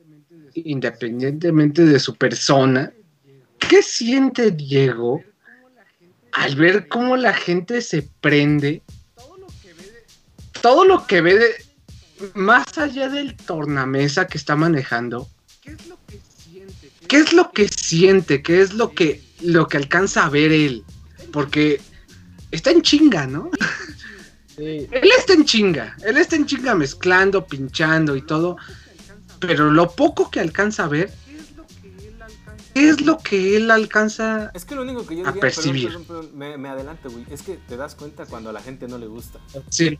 [0.54, 2.92] independientemente de su persona?
[3.58, 5.22] ¿Qué siente Diego
[6.32, 8.82] al ver cómo la gente se prende?
[10.60, 15.28] Todo lo que ve de, más allá del tornamesa que está manejando.
[15.62, 15.72] ¿Qué
[17.16, 18.42] es lo que siente?
[18.42, 20.84] ¿Qué es lo que lo que alcanza a ver él?
[21.32, 21.80] Porque
[22.50, 23.50] está en chinga, ¿no?
[24.56, 28.56] Sí, Él está en chinga, él está en chinga mezclando, pinchando y todo,
[29.40, 31.10] pero lo poco que alcanza a ver,
[32.74, 34.50] ¿qué es lo que él alcanza?
[34.54, 35.84] Es que lo único que yo A diría, percibir.
[35.86, 38.60] perdón, perdón, perdón, me, me adelanto, güey, es que te das cuenta cuando a la
[38.60, 39.38] gente no le gusta.
[39.70, 39.98] Sí.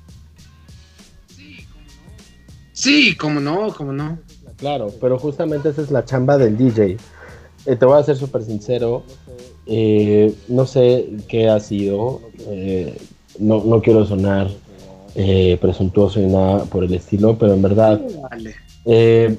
[2.73, 4.19] Sí, como no, como no.
[4.59, 6.97] Claro, pero justamente esa es la chamba del DJ.
[7.67, 9.05] Eh, te voy a ser súper sincero.
[9.67, 12.21] eh, no sé qué ha sido.
[12.49, 13.01] eh,
[13.39, 14.49] no, no quiero sonar
[15.15, 18.01] eh, presuntuoso y nada por el estilo, pero en verdad,
[18.85, 19.37] eh,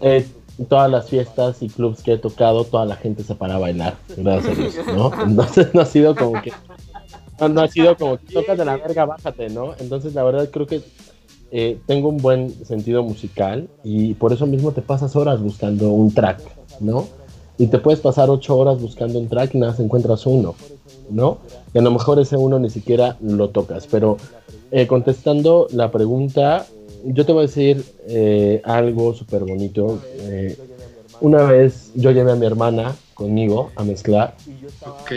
[0.00, 0.26] eh,
[0.68, 3.96] todas las fiestas y clubs que he tocado, toda la gente se para a bailar.
[4.16, 5.12] Gracias a Dios, ¿no?
[5.24, 6.52] Entonces no ha sido como que.
[7.40, 9.74] No, no ha sido como que tocas de la verga, bájate, ¿no?
[9.78, 10.82] Entonces la verdad creo que
[11.50, 16.12] eh, tengo un buen sentido musical y por eso mismo te pasas horas buscando un
[16.14, 16.40] track,
[16.80, 17.06] ¿no?
[17.62, 20.56] Y te puedes pasar ocho horas buscando un track y nada, encuentras uno,
[21.10, 21.38] ¿no?
[21.72, 23.86] Y a lo mejor ese uno ni siquiera lo tocas.
[23.88, 24.16] Pero
[24.72, 26.66] eh, contestando la pregunta,
[27.04, 30.00] yo te voy a decir eh, algo súper bonito.
[31.20, 34.34] una vez yo llevé a mi hermana conmigo a mezclar.
[34.84, 35.12] Ok.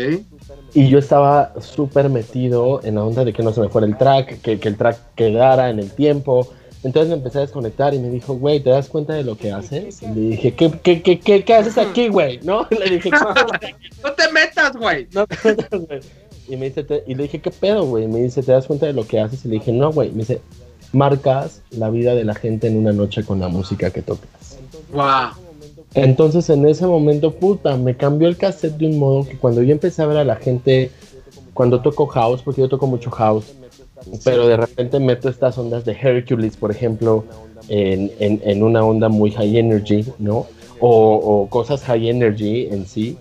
[0.75, 3.97] Y yo estaba súper metido en la onda de que no se me fuera el
[3.97, 6.47] track, que, que el track quedara en el tiempo.
[6.85, 9.51] Entonces me empecé a desconectar y me dijo, güey, ¿te das cuenta de lo que
[9.51, 10.03] haces?
[10.03, 12.39] Y le dije, ¿qué, qué, qué, qué, qué haces aquí, güey?
[12.43, 12.67] ¿No?
[12.69, 13.09] Le dije,
[14.03, 15.07] no te metas, güey.
[15.11, 15.99] No te metas, güey.
[16.47, 18.07] Y, me dice, y le dije, ¿qué pedo, güey?
[18.07, 19.43] Me dice, ¿te das cuenta de lo que haces?
[19.45, 20.11] Y le dije, no, güey.
[20.11, 20.41] Me dice,
[20.91, 24.59] marcas la vida de la gente en una noche con la música que tocas.
[24.93, 25.31] Wow.
[25.95, 29.71] Entonces en ese momento, puta, me cambió el cassette de un modo que cuando yo
[29.71, 30.91] empecé a ver a la gente,
[31.55, 33.55] cuando toco house, porque yo toco mucho house,
[34.23, 37.25] pero de repente meto estas ondas de Hercules, por ejemplo,
[37.67, 40.47] en, en, una onda muy high energy, ¿no?
[40.79, 43.17] O, o, cosas high energy en sí,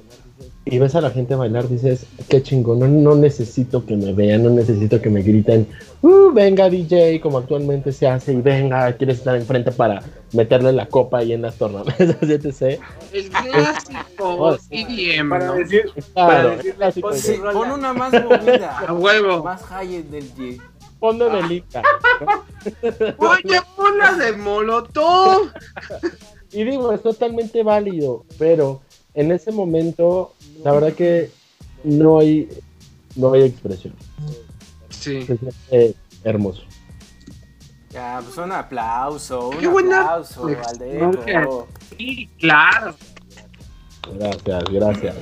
[0.67, 4.45] y ves a la gente bailar, dices, qué chingón, no, no, necesito que me vean,
[4.45, 5.67] no necesito que me griten,
[6.01, 10.87] uh, venga DJ, como actualmente se hace, y venga, quieres estar enfrente para meterle la
[10.87, 12.81] copa ahí en las tornamesas, etc.
[13.13, 16.75] El clásico IDM, para decir, para decir
[17.13, 20.61] sí, pon una más movida, a huevo, más high del G.
[20.99, 21.83] Ponlo de lica.
[23.19, 25.51] Oye, ponla de molotov.
[26.51, 28.81] y digo, es totalmente válido, pero
[29.13, 30.33] en ese momento
[30.65, 31.31] la verdad que
[31.85, 32.49] no hay,
[33.17, 33.95] no hay expresión.
[34.89, 35.27] Sí.
[35.71, 36.63] Es hermoso.
[37.91, 42.97] Ya, pues un aplauso, un Qué buena aplauso Sí, claro.
[44.19, 45.17] Gracias, gracias.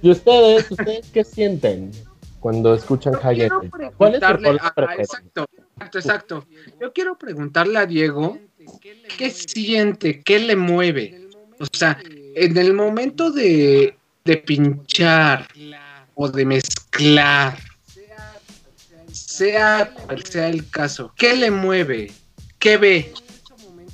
[0.00, 1.90] ¿Y ustedes, ustedes qué sienten
[2.40, 3.48] cuando escuchan High
[3.96, 6.46] ¿Cuál es el Exacto, exacto, exacto.
[6.80, 8.38] Yo quiero preguntarle a Diego
[9.18, 11.28] qué siente, qué le mueve.
[11.58, 11.98] O sea,
[12.34, 13.95] en el momento de
[14.26, 15.46] de pinchar
[16.16, 17.56] o de mezclar,
[19.12, 22.10] sea cual sea el caso, ¿qué le mueve?
[22.58, 23.12] ¿Qué ve?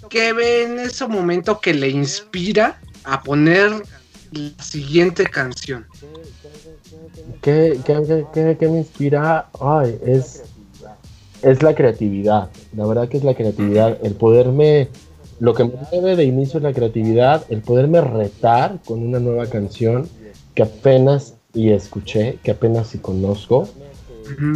[0.09, 3.83] ¿Qué ve en ese momento que le inspira a poner
[4.33, 5.87] la siguiente canción?
[7.43, 7.79] ¿Qué,
[8.61, 9.49] me inspira?
[9.61, 10.45] Ay, es,
[11.43, 12.51] es la creatividad.
[12.75, 13.99] La verdad que es la creatividad.
[14.03, 14.89] El poderme
[15.41, 19.47] lo que me mueve de inicio es la creatividad, el poderme retar con una nueva
[19.47, 20.09] canción
[20.55, 23.69] que apenas y escuché, que apenas y conozco,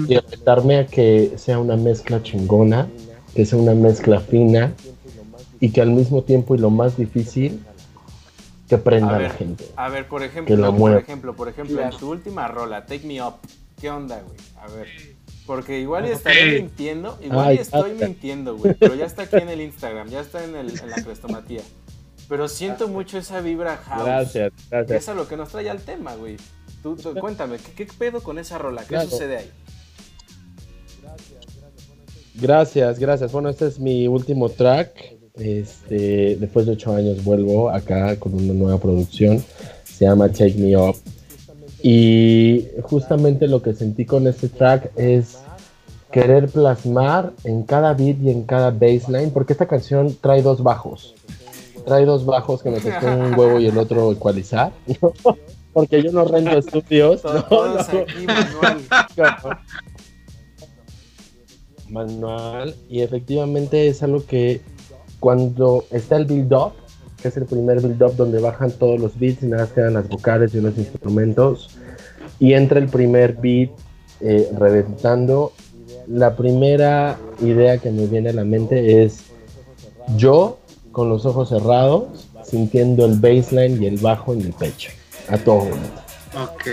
[0.09, 2.89] y aceptarme a que sea una mezcla chingona,
[3.35, 4.73] que sea una mezcla fina,
[5.61, 7.63] y que al mismo tiempo, y lo más difícil,
[8.69, 9.65] que prenda a, la gente.
[9.77, 13.35] A ver, por ejemplo, por ejemplo, por ejemplo, en tu última rola, Take Me Up,
[13.81, 14.39] ¿qué onda, güey?
[14.61, 14.89] A ver.
[15.47, 20.09] Porque igual estaré mintiendo, igual estoy mintiendo, güey, pero ya está aquí en el Instagram,
[20.09, 21.63] ya está en, el, en la crestomatía.
[22.29, 24.05] Pero siento mucho esa vibra house.
[24.05, 25.03] Gracias, gracias.
[25.03, 26.37] es a lo que nos trae al tema, güey.
[26.83, 28.85] Tú, cuéntame, ¿qué, pedo con esa rola?
[28.89, 29.51] ¿Qué sucede ahí?
[32.35, 33.33] Gracias, gracias.
[33.33, 35.17] Bueno, este es mi último track.
[35.35, 39.43] Este, después de ocho años vuelvo acá con una nueva producción.
[39.85, 40.97] Se llama Take Me Up.
[41.83, 45.39] Y justamente lo que sentí con este track es
[46.11, 51.16] querer plasmar en cada beat y en cada bassline, porque esta canción trae dos bajos
[51.87, 54.72] trae dos bajos que me costó un huevo y el otro ecualizar.
[55.72, 57.22] Porque yo no rento estudios.
[57.25, 58.85] manual.
[61.88, 62.75] manual.
[62.88, 64.61] Y efectivamente es algo que
[65.20, 66.72] cuando está el build-up,
[67.22, 70.55] que es el primer build-up donde bajan todos los beats y nada quedan las vocales
[70.55, 71.79] y los instrumentos,
[72.40, 73.70] y entra el primer beat
[74.20, 75.53] eh, reventando,
[76.09, 79.25] la primera idea que me viene a la mente es
[80.16, 80.59] yo
[80.97, 82.05] con los ojos cerrados,
[82.43, 84.89] sintiendo el baseline y el bajo en el pecho,
[85.29, 86.01] a todo momento.
[86.43, 86.71] Ok.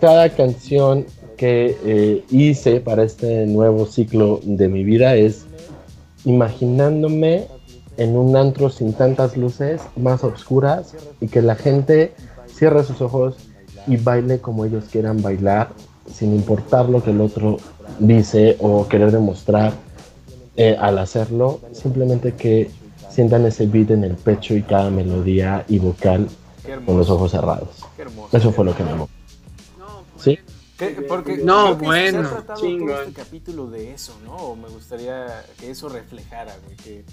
[0.00, 1.04] Cada canción
[1.36, 5.44] que eh, hice para este nuevo ciclo de mi vida es
[6.24, 7.48] imaginándome
[7.98, 12.14] en un antro sin tantas luces, más oscuras, y que la gente
[12.46, 13.36] cierre sus ojos
[13.86, 15.68] y baile como ellos quieran bailar,
[16.10, 17.58] sin importar lo que el otro
[17.98, 19.74] dice o querer demostrar
[20.56, 22.70] eh, al hacerlo, simplemente que
[23.16, 26.28] sientan ese beat en el pecho y cada melodía y vocal
[26.84, 27.82] con los ojos cerrados.
[28.30, 29.08] Eso fue lo que me movió.
[30.18, 30.38] ¿Sí?
[31.08, 34.54] Porque no, bueno, este capítulo de eso, ¿no?
[34.54, 37.04] me gustaría que eso reflejara, güey, que,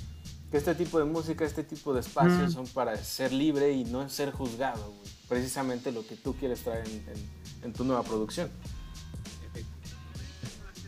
[0.51, 2.51] este tipo de música, este tipo de espacios mm.
[2.51, 5.11] son para ser libre y no ser juzgado, güey.
[5.27, 7.03] Precisamente lo que tú quieres traer en,
[7.63, 8.49] en tu nueva producción.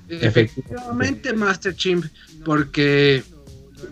[0.07, 2.05] Efectivamente, Master Chimp,
[2.43, 3.23] porque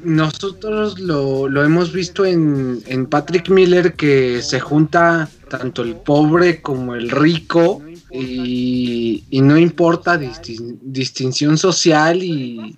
[0.03, 6.61] nosotros lo, lo hemos visto en, en, Patrick Miller que se junta tanto el pobre
[6.61, 12.77] como el rico y, y no importa distin, distinción social y...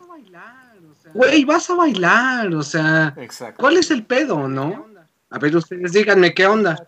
[1.14, 3.62] Güey, vas a bailar, o sea, Exacto.
[3.62, 4.86] ¿cuál es el pedo, no?
[5.30, 6.88] A ver, ustedes díganme qué onda.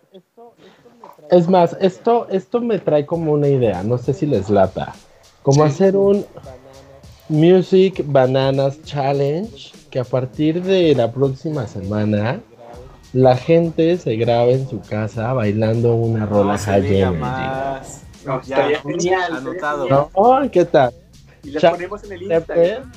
[1.30, 4.94] Es más, esto, esto me trae como una idea, no sé si les lata.
[5.42, 5.70] Como sí.
[5.70, 6.26] hacer un
[7.28, 12.40] Music Bananas Challenge, que a partir de la próxima semana
[13.12, 18.02] la gente se grabe en su casa bailando una rola no más.
[18.26, 19.36] No, ya, genial.
[19.36, 20.10] Anotado.
[20.14, 20.92] No, ¿qué tal?
[21.42, 22.92] Y las ponemos en el Instagram.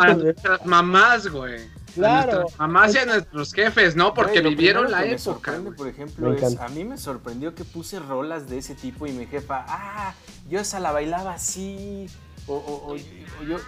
[0.00, 1.60] A nuestras mamás, güey.
[1.94, 2.46] Claro.
[2.58, 4.14] A mamás y a nuestros jefes, ¿no?
[4.14, 5.18] Porque vivieron la que época.
[5.20, 6.64] sorprende, por ejemplo, Me es, encanta.
[6.64, 10.14] a mí me sorprendió que puse rolas de ese tipo y mi jefa, ah,
[10.48, 12.06] yo esa la bailaba así,
[12.46, 13.58] o, o- o- o yo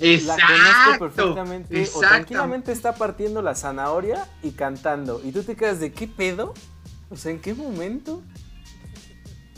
[0.00, 0.98] la conozco Exacto.
[1.10, 2.08] perfectamente, o Exacto.
[2.08, 6.54] tranquilamente está partiendo la zanahoria y cantando, y tú te quedas de qué pedo,
[7.10, 8.22] o sea, ¿en qué momento?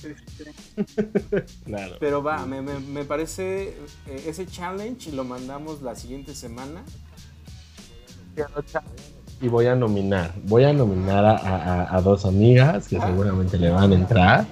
[1.64, 1.94] Claro.
[2.00, 3.76] Pero va, me, me- me parece
[4.09, 6.83] eh, ese challenge lo mandamos la siguiente semana.
[9.40, 13.07] Y voy a nominar, voy a nominar a, a- a dos amigas que Ah.
[13.07, 14.44] seguramente le van a entrar.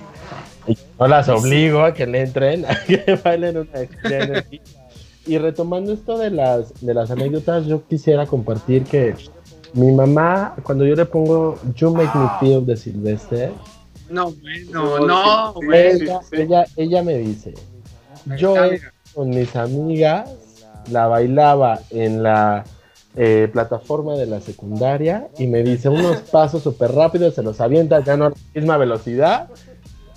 [0.67, 3.71] Y no las obligo a que le entren, a que bailen una.
[5.31, 9.15] Y retomando esto de las, de las anécdotas, yo quisiera compartir que
[9.75, 13.53] mi mamá, cuando yo le pongo You Make Me Feel de Silvestre,
[14.09, 16.03] No, bueno, no, güey.
[16.03, 17.55] ella, ella, ella me dice,
[18.39, 18.57] yo
[19.15, 20.29] con mis amigas
[20.91, 22.65] la bailaba en la
[23.15, 28.03] eh, plataforma de la secundaria y me dice unos pasos súper rápidos, se los avienta
[28.03, 29.49] ya no a la misma velocidad.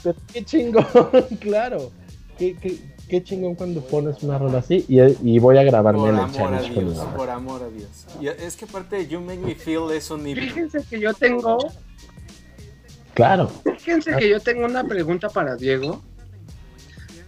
[0.01, 0.87] Pero qué chingón,
[1.39, 1.91] claro.
[2.35, 6.09] Qué, qué, qué chingón cuando pones una rola así y, y voy a grabarme Por
[6.09, 7.15] en el a challenge con Dios, mamá.
[7.15, 7.89] por amor a Dios.
[8.19, 10.45] Y es que aparte de You Make Me Feel es un nivel.
[10.49, 11.59] Fíjense que yo tengo,
[13.13, 13.51] Claro.
[13.77, 16.01] fíjense que yo tengo una pregunta para Diego.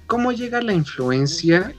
[0.08, 1.71] ¿Cómo llega la influencia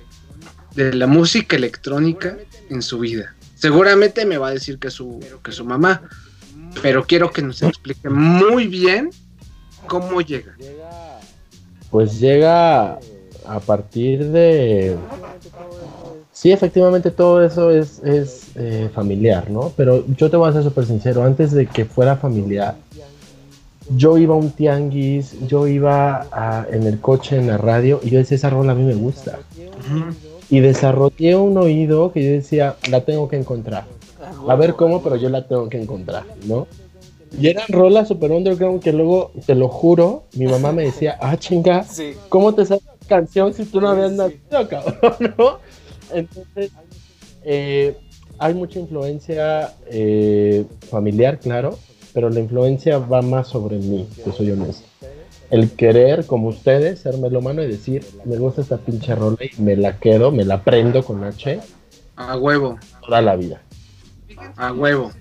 [0.77, 2.37] de la música electrónica
[2.71, 3.35] en su vida?
[3.57, 6.03] Seguramente me va a decir que su, que su mamá,
[6.81, 9.11] pero quiero que nos explique muy bien
[9.89, 10.55] cómo llega.
[11.91, 13.01] Pues llega
[13.49, 14.97] a partir de...
[16.33, 19.73] Sí, efectivamente todo eso es, es eh, familiar, ¿no?
[19.77, 22.77] Pero yo te voy a ser súper sincero, antes de que fuera familiar,
[23.97, 28.11] yo iba a un tianguis, yo iba a- en el coche, en la radio, y
[28.11, 29.39] yo decía, esa rola a mí me gusta.
[30.51, 33.87] Y desarrollé un oído que yo decía, la tengo que encontrar.
[34.47, 36.67] A ver cómo, pero yo la tengo que encontrar, ¿no?
[37.41, 41.37] Y eran rolas super underground que luego, te lo juro, mi mamá me decía, ah,
[41.37, 41.85] chinga.
[42.29, 45.35] ¿cómo te sabes canción si tú no habías nacido, cabrón?
[45.39, 45.59] ¿no?
[46.13, 46.71] Entonces,
[47.43, 47.97] eh,
[48.39, 51.79] hay mucha influencia eh, familiar, claro,
[52.13, 54.87] pero la influencia va más sobre mí, que soy honesto.
[55.51, 59.77] El querer, como ustedes, ser melómano y decir, me gusta esta pinche rola y me
[59.77, 61.61] la quedo, me la prendo con H
[62.17, 63.63] A huevo, toda la vida.
[64.57, 65.13] a huevo.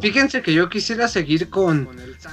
[0.00, 1.88] Fíjense que yo quisiera seguir con,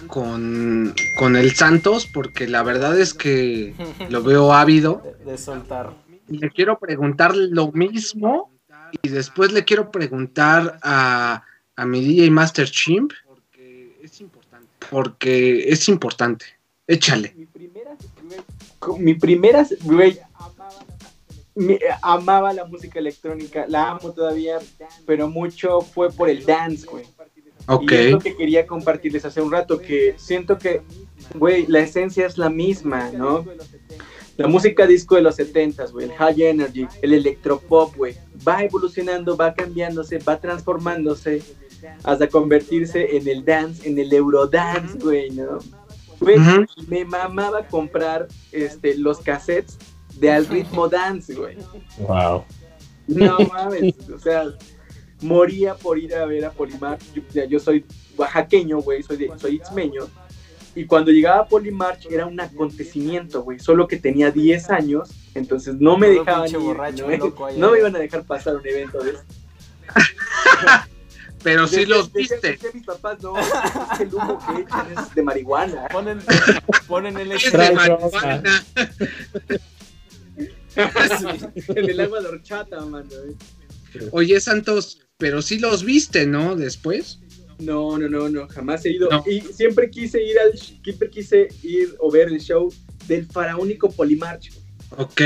[0.08, 3.74] con, con el Santos porque la verdad es que
[4.10, 5.04] lo veo ávido.
[5.26, 5.94] De, de soltar.
[6.28, 8.52] Le quiero preguntar lo mismo
[9.02, 11.44] y después le quiero preguntar a,
[11.76, 13.14] a mi DJ Master Chimp
[14.90, 16.46] porque es importante.
[16.88, 17.34] Échale.
[17.36, 17.92] Mi primera,
[18.98, 20.20] mi primera, güey,
[22.02, 24.60] amaba la música electrónica, la amo todavía,
[25.06, 27.06] pero mucho fue por el dance, güey.
[27.68, 27.92] Ok.
[27.92, 30.82] Y es lo que quería compartirles hace un rato, que siento que,
[31.36, 33.46] güey, la esencia es la misma, ¿no?
[34.38, 38.16] La música disco de los 70s, güey, el high energy, el electropop, güey,
[38.48, 41.44] va evolucionando, va cambiándose, va transformándose
[42.04, 45.60] hasta convertirse en el dance, en el eurodance, güey, ¿no?
[46.22, 46.66] Güey, Ujú.
[46.88, 49.78] me mamaba comprar este, los cassettes
[50.20, 51.58] de Al Ritmo Dance, güey.
[52.00, 52.44] Wow.
[53.08, 54.46] No mames, o sea,
[55.22, 57.02] moría por ir a ver a Polimarch.
[57.14, 57.86] Yo, yo soy
[58.18, 60.08] oaxaqueño, güey, soy, de- soy itzmeño.
[60.76, 65.76] Y cuando llegaba a Polimarch era un acontecimiento, güey, solo que tenía 10 años, entonces
[65.80, 68.56] no me Todo dejaban ir, borracho, no, me- loco no me iban a dejar pasar
[68.56, 69.24] un evento de esto.
[71.42, 72.60] Pero sí los viste.
[72.74, 75.88] mis papás, no, es el humo que echan es de marihuana.
[75.88, 76.20] Ponen,
[76.88, 78.44] ponen el Es de marihuana.
[81.68, 83.10] En el agua de horchata, mano.
[83.12, 83.36] eh.
[84.12, 86.56] Oye, Santos, pero sí los viste, ¿no?
[86.56, 87.20] Después.
[87.60, 89.10] No, no, no, no, jamás he ido.
[89.10, 89.24] No.
[89.28, 92.74] Y siempre quise ir al, siempre quise ir o ver el show
[93.08, 94.52] del faraónico Polimarch.
[94.98, 95.22] Ok.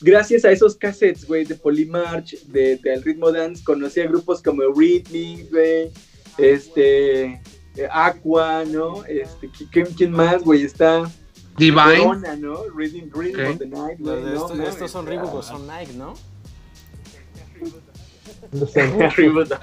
[0.00, 4.62] gracias a esos cassettes, güey, de Polymarch, de, del ritmo dance, conocí a grupos como
[4.74, 5.90] Rhythmic, güey,
[6.36, 7.40] este,
[7.90, 9.04] Aqua, ¿no?
[9.06, 9.50] Este,
[9.96, 10.64] ¿quién, más, güey?
[10.64, 11.10] Está...
[11.56, 11.98] Divine.
[11.98, 12.64] Corona, ¿no?
[12.74, 14.16] Rhythm, Rhythm of the Night, ¿no?
[14.16, 16.14] estos, No, estos son Reebok o son Nike, ¿no?
[18.52, 18.86] No sé.
[19.16, 19.48] Reebok.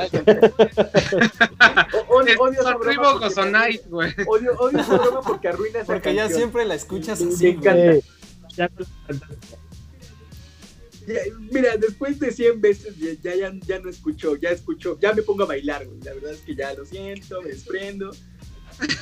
[2.10, 4.14] Odio- Son broma Reebok o porque son me- Nike, güey.
[4.28, 6.40] Odio, odio esa broma porque arruina esa Porque ya canción.
[6.40, 7.74] siempre la escuchas Me así, encanta.
[7.74, 7.98] güey.
[7.98, 8.04] Eh,
[8.56, 8.86] ya no-
[11.08, 11.20] Ya,
[11.52, 15.24] mira, después de 100 veces ya, ya, ya, ya no escucho, ya escucho, ya me
[15.24, 16.00] pongo a bailar, güey.
[16.04, 18.12] La verdad es que ya lo siento, me desprendo.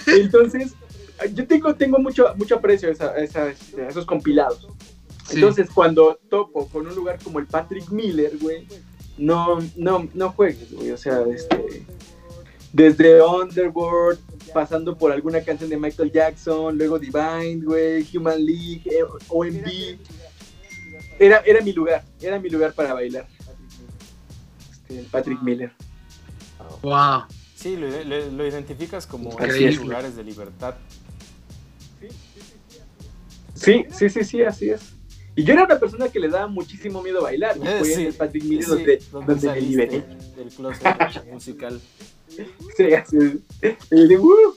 [0.08, 0.74] Entonces,
[1.34, 4.68] yo tengo, tengo mucho, mucho aprecio a, esa- a esa- este, a esos compilados.
[5.28, 5.36] Sí.
[5.36, 8.68] Entonces, cuando topo con un lugar como el Patrick Miller, güey,
[9.18, 10.92] no, no, no juegues, güey.
[10.92, 11.86] O sea, este,
[12.74, 14.20] desde Underworld,
[14.54, 19.98] pasando por alguna canción de Michael Jackson, luego Divine, güey, Human League, eh, OMB.
[21.20, 23.28] Era, era mi lugar, era mi lugar para bailar.
[24.72, 25.72] Este, el Patrick Miller.
[26.82, 27.24] Wow.
[27.56, 30.76] Sí, lo, lo- lo identificas como esos lugares de libertad.
[33.54, 34.82] Sí, sí, sí, sí, así es.
[35.36, 37.56] Y yo era una persona que le daba muchísimo miedo bailar.
[37.58, 38.06] Fue en Sí.
[38.08, 40.04] el Patrick Miller Sí, donde, donde donde me liberé.
[40.36, 41.80] del closet musical.
[42.78, 43.18] Sí, así
[43.62, 43.76] es.
[43.92, 44.56] Y de, "Uh",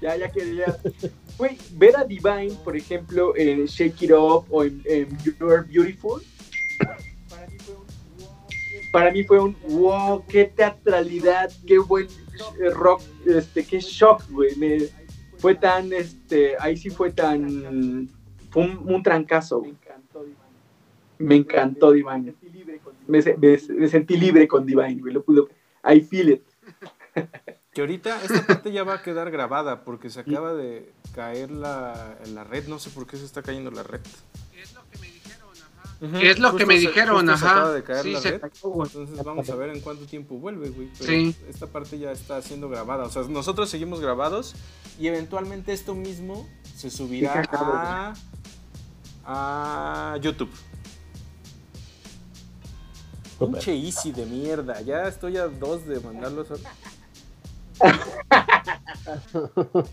[0.00, 0.76] ya, ya quería.
[1.38, 6.22] Güey, ver a Divine, por ejemplo, en Shake It Up o en, en You're Beautiful,
[8.92, 14.54] para mí fue un wow, qué teatralidad, qué buen eh, rock, este, qué shock, güey.
[14.56, 14.78] Me,
[15.38, 18.08] fue tan, este, ahí sí fue tan,
[18.50, 19.62] fue un, un trancazo.
[21.18, 22.34] Me encantó Divine.
[23.06, 25.12] Me, se- me- me sentí libre con Divine, güey.
[25.14, 25.42] Lo pude,
[25.84, 26.42] I feel it.
[27.72, 32.18] Que ahorita esta parte ya va a quedar grabada porque se acaba de caer la,
[32.34, 32.66] la red.
[32.66, 34.00] No sé por qué se está cayendo la red.
[36.20, 37.54] Es lo que justo me se- dijeron, justo se ajá.
[37.56, 38.40] acaba de caer Sí, la se red.
[38.40, 38.84] cayó.
[38.84, 40.88] Entonces vamos a ver en cuánto tiempo vuelve, güey.
[40.98, 41.36] Pero Sí.
[41.48, 43.04] esta parte ya está siendo grabada.
[43.04, 44.56] O sea, nosotros seguimos grabados
[44.98, 48.14] y eventualmente esto mismo se subirá a,
[49.28, 50.50] a YouTube.
[53.38, 54.80] Pinche easy de mierda.
[54.80, 56.58] Ya estoy a dos de mandarlo solo.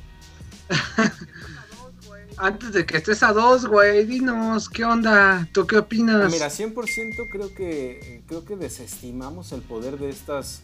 [2.38, 5.47] Antes de que estés a dos, güey, dinos, ¿qué onda?
[5.53, 6.31] ¿Tú qué opinas?
[6.31, 10.63] Mira, 100% creo que creo que desestimamos el poder de estas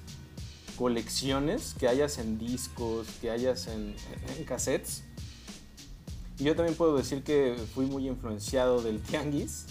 [0.77, 3.95] colecciones que hayas en discos, que hayas en,
[4.37, 5.03] en cassettes.
[6.37, 9.65] Yo también puedo decir que fui muy influenciado del tianguis,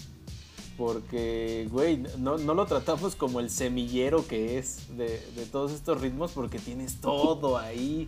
[0.77, 5.99] porque, güey, no, no lo tratamos como el semillero que es de, de todos estos
[6.01, 8.07] ritmos, porque tienes todo ahí.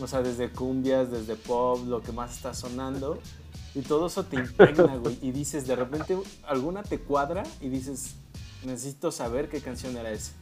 [0.00, 3.18] O sea, desde cumbias, desde pop, lo que más está sonando.
[3.74, 5.18] Y todo eso te impregna, güey.
[5.20, 6.16] Y dices, de repente,
[6.46, 8.14] alguna te cuadra y dices,
[8.64, 10.32] necesito saber qué canción era esa.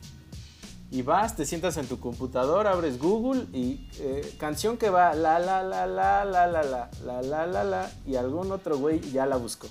[0.91, 5.39] Y vas, te sientas en tu computadora, abres Google y eh, canción que va la
[5.41, 9.27] la la la la la la la la la la y algún otro güey ya
[9.27, 9.67] la buscó.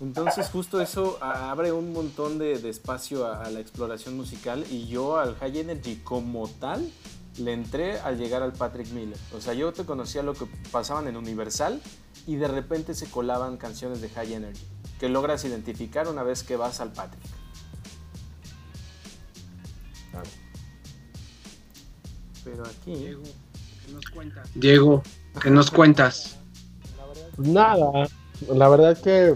[0.00, 4.86] Entonces justo eso abre un montón de, de espacio a, a la exploración musical y
[4.86, 6.90] yo al High Energy como tal
[7.36, 9.18] le entré al llegar al Patrick Miller.
[9.36, 11.80] O sea, yo te conocía lo que pasaban en Universal
[12.26, 14.64] y de repente se colaban canciones de High Energy
[14.98, 17.37] que logras identificar una vez que vas al Patrick.
[22.44, 22.94] Pero aquí...
[22.94, 23.22] Diego,
[23.84, 24.48] ¿qué nos cuentas?
[24.54, 25.02] Diego,
[25.42, 26.38] ¿qué nos cuentas?
[27.36, 28.08] Nada,
[28.48, 29.34] la verdad es que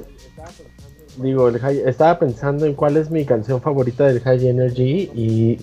[1.18, 5.58] digo, el high- estaba pensando en cuál es mi canción favorita del High Energy y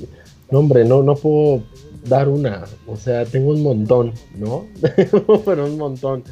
[0.51, 1.63] no hombre, no, no puedo
[2.05, 4.67] dar una, o sea, tengo un montón, ¿no?
[5.45, 6.23] Pero un montón.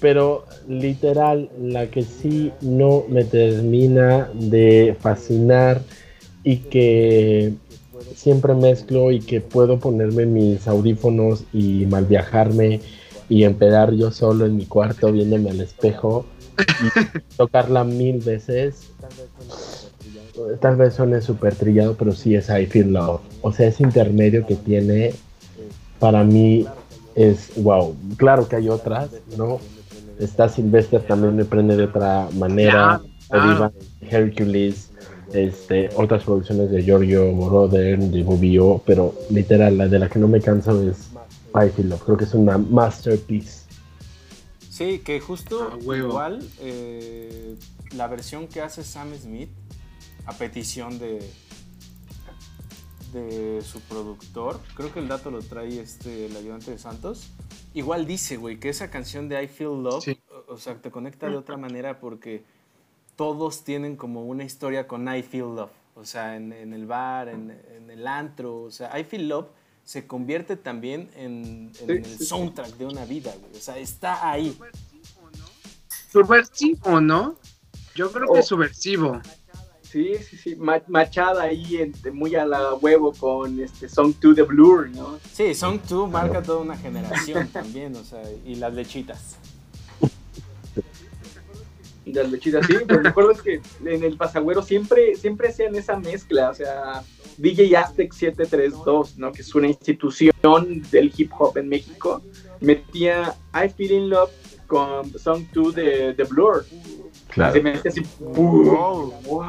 [0.00, 5.80] Pero literal, la que sí no me termina de fascinar
[6.42, 7.54] y que
[8.14, 12.80] siempre mezclo y que puedo ponerme mis audífonos y mal viajarme
[13.28, 16.26] y empedar yo solo en mi cuarto viéndome al espejo
[16.58, 18.90] y tocarla mil veces.
[20.60, 23.20] Tal vez suene súper trillado, pero sí es I Feel Love.
[23.42, 25.14] O sea, ese intermedio que tiene
[26.00, 26.66] para mí
[27.14, 27.94] es wow.
[28.16, 29.60] Claro que hay otras, ¿no?
[30.18, 33.00] Está Sylvester también me prende de otra manera.
[33.28, 33.72] Claro,
[34.10, 34.90] Hercules,
[35.34, 40.28] este, otras producciones de Giorgio Moroder, de Bobio, pero literal, la de la que no
[40.28, 41.10] me canso es
[41.54, 42.02] I Feel Love.
[42.04, 43.64] Creo que es una masterpiece.
[44.70, 47.54] Sí, que justo Ah, igual eh,
[47.96, 49.50] la versión que hace Sam Smith
[50.26, 51.20] a petición de
[53.12, 57.30] de su productor, creo que el dato lo trae este el ayudante de Santos.
[57.72, 60.18] Igual dice, güey, que esa canción de I Feel Love Sí.
[60.48, 62.42] o sea, te conecta de otra manera porque
[63.16, 65.70] todos tienen como una historia con I Feel Love.
[65.96, 67.50] O sea, en, el bar, en,
[67.88, 68.62] el antro.
[68.62, 69.46] O sea, I Feel Love
[69.84, 73.52] se convierte también en, el soundtrack de una vida, güey.
[73.56, 74.56] O sea, está ahí.
[76.10, 77.36] Subversivo, ¿no?
[77.94, 79.20] Yo creo que es subversivo.
[79.82, 80.56] Sí, sí, sí,
[80.88, 85.20] machada ahí muy a la huevo con este Song 2 de Blur, ¿no?
[85.32, 89.36] Sí, Song 2 marca toda una generación también, o sea, y las lechitas.
[92.04, 96.50] Y las lechitas, sí, pero recuerdo que en el Pasagüero siempre, siempre hacían esa mezcla,
[96.50, 97.02] o sea,
[97.38, 99.32] DJ Aztec 732, ¿no?
[99.32, 102.22] Que es una institución del hip hop en México,
[102.60, 104.30] metía I Feel in Love
[104.66, 106.64] con Song 2 de, de Blur.
[107.28, 107.60] Claro.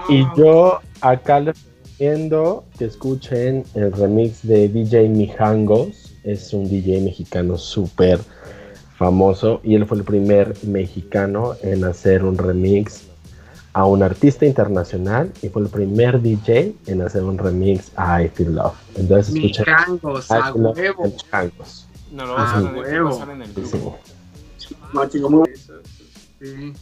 [0.09, 1.55] Y yo acá les
[1.99, 6.13] recomiendo que escuchen el remix de DJ Mijangos.
[6.23, 8.19] Es un DJ mexicano súper
[8.97, 13.07] famoso y él fue el primer mexicano en hacer un remix
[13.73, 18.29] a un artista internacional y fue el primer DJ en hacer un remix a I
[18.29, 18.75] Feel Love.
[18.95, 21.13] Entonces escuchen Mijangos, a huevo.
[22.11, 22.73] No lo vas a,
[23.03, 23.99] pasar en el grupo.
[26.39, 26.73] Sí.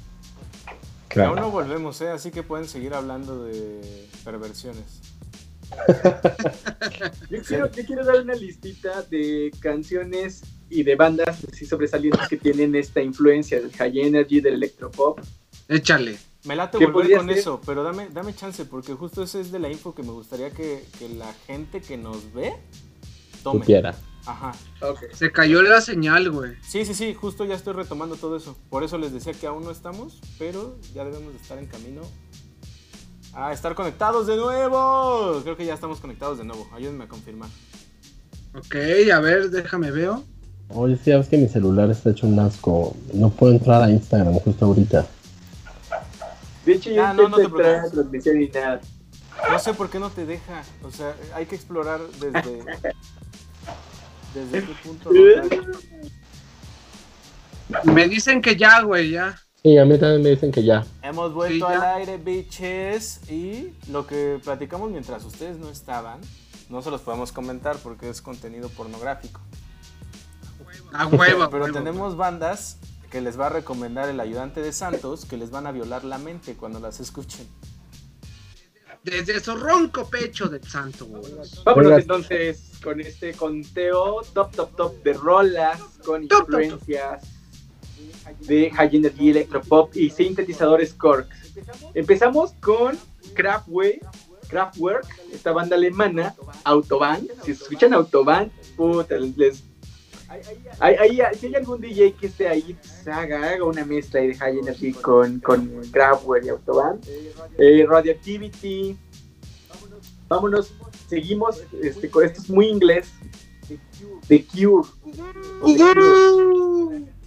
[1.22, 2.10] Aún no volvemos, ¿eh?
[2.10, 5.13] así que pueden seguir hablando de perversiones.
[7.30, 12.76] Yo, quiero, quiero dar una listita de canciones y de bandas así sobresalientes que tienen
[12.76, 15.20] esta influencia del high energy, del electropop.
[15.68, 16.18] Échale.
[16.46, 19.70] Me late volver con eso, pero dame, dame chance, porque justo eso es de la
[19.70, 22.54] info que me gustaría que, que la gente que nos ve
[23.44, 23.62] tome.
[23.62, 23.96] Supiera.
[24.26, 24.54] Ajá.
[25.14, 26.54] Se cayó la señal, güey.
[26.62, 28.58] Sí, sí, sí, justo ya estoy retomando todo eso.
[28.70, 32.02] Por eso les decía que aún no estamos, pero ya debemos de estar en camino
[33.36, 35.42] a estar conectados de nuevo.
[35.44, 36.68] Creo que ya estamos conectados de nuevo.
[36.74, 37.50] Ayúdenme a confirmar.
[38.56, 38.76] Ok,
[39.12, 40.24] a ver, déjame veo.
[40.70, 42.96] Oye, sí, es que mi celular está hecho un asco.
[43.14, 45.06] No puedo entrar a Instagram justo ahorita.
[46.66, 48.82] De hecho, yo ah, no, no te entrar a transmisión ni nada.
[49.52, 50.64] No sé por qué no te deja.
[50.84, 52.64] O sea, hay que explorar desde
[54.34, 55.12] ¿Desde qué punto?
[57.84, 59.36] Me dicen que ya, güey, ya.
[59.64, 60.86] Sí, a mí también me dicen que ya.
[61.02, 63.32] Hemos vuelto al aire, bitches.
[63.32, 66.20] Y lo que platicamos mientras ustedes no estaban,
[66.70, 69.40] no se los podemos comentar porque es contenido pornográfico.
[70.92, 71.50] A huevo.
[71.50, 72.78] Pero tenemos bandas
[73.10, 76.18] que les va a recomendar el ayudante de Santos que les van a violar la
[76.18, 77.48] mente cuando las escuchen
[79.04, 81.08] desde su ronco pecho del santo.
[81.66, 87.43] Vámonos entonces con este conteo top, top, top de rolas con influencias
[88.42, 91.28] de High Energy Electropop y sintetizadores Korg.
[91.94, 92.98] Empezamos con
[93.34, 94.02] Kraftwerk,
[94.48, 97.28] Kraftwerk, esta banda alemana, Autobahn.
[97.44, 99.64] Si escuchan Autobahn, puta, les
[100.80, 104.92] Ahí, si hay algún DJ que esté ahí, pues, haga, una mezcla de High Energy
[104.94, 105.70] con, con
[106.44, 107.00] y Autobahn.
[107.58, 108.98] Eh, Radioactivity.
[110.28, 110.74] Vámonos,
[111.08, 111.64] seguimos.
[111.82, 113.12] Este, esto es muy inglés.
[114.28, 114.88] The Cure.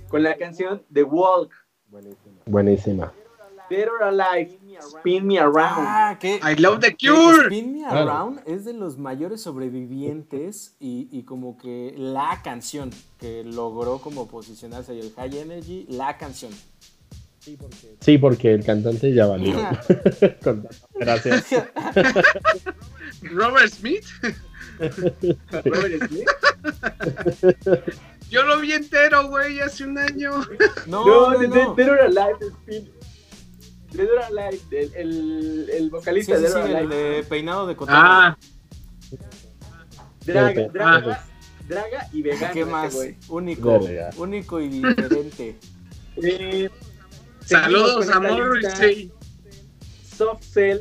[0.08, 1.52] Con la canción The Walk.
[2.46, 3.12] Buenísima.
[3.68, 5.86] Dead or Alive, Spin Me Around.
[5.88, 7.46] Ah, I love the cure.
[7.46, 13.42] Spin Me Around es de los mayores sobrevivientes y, y, como que la canción que
[13.42, 16.52] logró como posicionarse ahí el High Energy, la canción.
[18.00, 19.54] Sí, porque, el cantante ya valió.
[20.94, 21.46] Gracias.
[23.22, 24.04] Robert Smith.
[25.64, 26.28] Robert Smith.
[28.30, 30.30] Yo lo vi entero, güey, hace un año.
[30.86, 31.74] No, no, no, no.
[31.74, 32.90] Dead or Alive, Spin
[33.92, 37.94] Dead or Alive, el, el, el vocalista de sí, sí, el de peinado de cotón.
[37.96, 38.36] Ah.
[40.24, 41.24] Draga, draga,
[41.68, 42.52] draga y vegano.
[42.52, 42.96] ¿Qué más?
[43.28, 43.80] Único,
[44.16, 45.56] único y diferente.
[46.22, 46.70] Eh,
[47.44, 48.58] Saludos, amor.
[48.78, 49.12] Sí.
[50.16, 50.78] Soft Cell.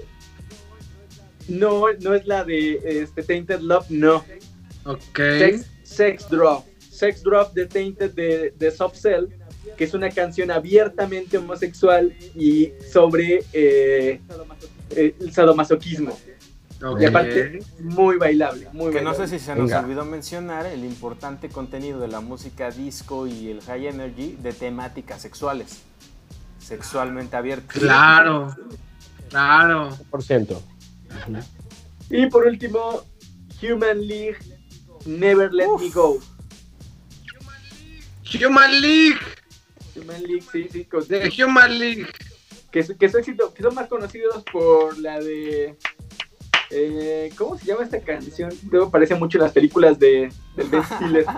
[1.50, 4.24] No, no es la de este, Tainted Love, no.
[4.86, 5.18] Ok.
[5.18, 6.66] Sex, Sex Drop.
[6.96, 9.28] Sex Drop de Tainted de, de Soft Cell
[9.76, 14.22] que es una canción abiertamente homosexual y sobre eh,
[14.96, 16.18] el sadomasoquismo.
[17.00, 18.70] Y aparte, muy bailable.
[18.74, 22.70] Muy que no sé si se nos olvidó mencionar el importante contenido de la música
[22.70, 25.82] disco y el high energy de temáticas sexuales.
[26.60, 27.78] Sexualmente abiertas.
[27.78, 28.56] Claro,
[29.30, 29.98] claro.
[30.12, 30.62] Por ciento.
[32.10, 33.04] Y por último,
[33.64, 34.38] Human League,
[35.06, 36.20] Never Let Me Go.
[38.34, 39.20] Human League.
[39.96, 40.88] Human League, sí, sí.
[41.08, 42.08] de Human League.
[42.72, 45.76] Que, que, son, que son más conocidos por la de.
[46.72, 48.52] Eh, ¿Cómo se llama esta canción?
[48.70, 51.26] Luego parece mucho en las películas de, del Ben Stiller.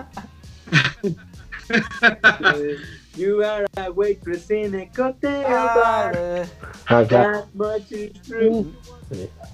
[3.16, 6.12] You are a waitress in a cocktail bar.
[6.16, 6.46] eh,
[6.86, 7.32] Ah, claro.
[7.32, 8.72] That much is true.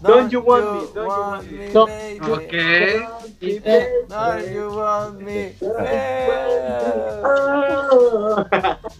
[0.03, 1.69] Don't you want me, don't you want me.
[1.73, 1.87] No.
[1.87, 2.21] baby?
[2.21, 2.55] Ok.
[4.09, 5.55] Don't you want me?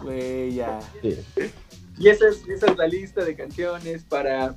[0.01, 0.79] Güey, ya.
[1.97, 4.55] Y esa es, esa es la lista de canciones para,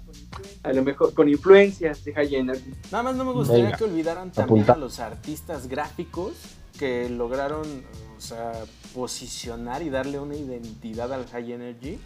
[0.63, 2.75] a lo mejor, con influencias de High Energy.
[2.91, 4.73] Nada más no me gustaría Venga, que olvidaran también apunta.
[4.73, 6.33] a los artistas gráficos
[6.79, 7.85] que lograron,
[8.17, 8.53] o sea,
[8.93, 11.99] posicionar y darle una identidad al High Energy.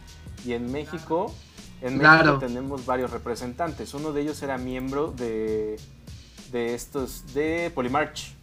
[0.44, 1.32] Y en México,
[1.82, 2.34] en Claro.
[2.34, 3.94] México tenemos varios representantes.
[3.94, 5.78] Uno de ellos era miembro de,
[6.52, 8.34] de estos, de Polymarch.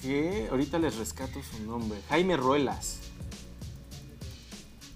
[0.00, 2.00] Que ahorita les rescato su nombre.
[2.08, 3.00] Jaime Ruelas.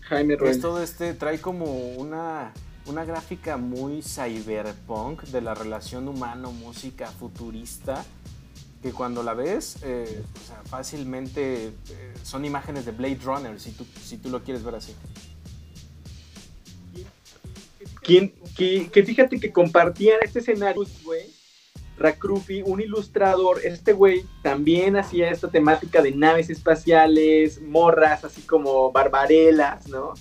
[0.02, 0.60] Jaime Es Ruiz.
[0.60, 1.66] todo este, trae como
[1.96, 2.52] una,
[2.86, 8.04] una gráfica muy cyberpunk de la relación humano-música futurista,
[8.82, 13.72] que cuando la ves, eh, o sea, fácilmente eh, son imágenes de Blade Runner, si
[13.72, 14.94] tú, si tú lo quieres ver así.
[18.10, 21.22] Quien, que, que fíjate que compartían este escenario, güey.
[21.96, 28.90] Rakrufi, un ilustrador, este güey también hacía esta temática de naves espaciales, morras, así como
[28.90, 30.14] barbarelas, ¿no?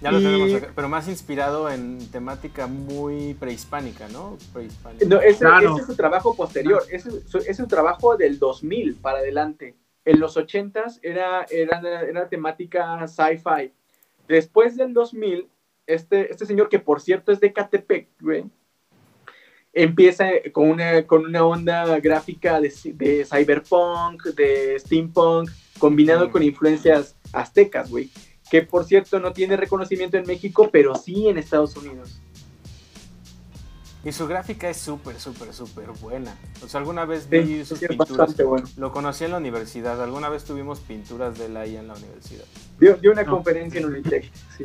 [0.00, 4.38] Ya lo Y- tenemos acá, pero más inspirado en temática muy prehispánica, ¿no?
[4.52, 5.04] Prehispánica.
[5.06, 5.72] No, ese, Claro.
[5.72, 9.74] ese es su trabajo posterior, ese es su, es su trabajo del 2000 para adelante.
[10.04, 13.72] En los 80s era, era, era temática sci-fi.
[14.28, 15.48] Después del 2000,
[15.86, 18.44] este, este señor, que por cierto es de Catepec, güey,
[19.72, 26.30] empieza con una, con una onda gráfica de, de cyberpunk, de steampunk, combinado Mm.
[26.30, 28.10] con influencias aztecas, güey.
[28.50, 32.20] Que por cierto no tiene reconocimiento en México, pero sí en Estados Unidos.
[34.04, 36.36] Y su gráfica es súper, súper, súper buena.
[36.62, 38.36] O sea, alguna vez vi sus sí, es pinturas.
[38.36, 38.68] bueno.
[38.76, 40.00] Lo conocí en la universidad.
[40.02, 42.44] Alguna vez tuvimos pinturas de él ahí en la universidad.
[42.78, 43.30] Dio, dio una No.
[43.32, 44.64] conferencia en Unitec, sí.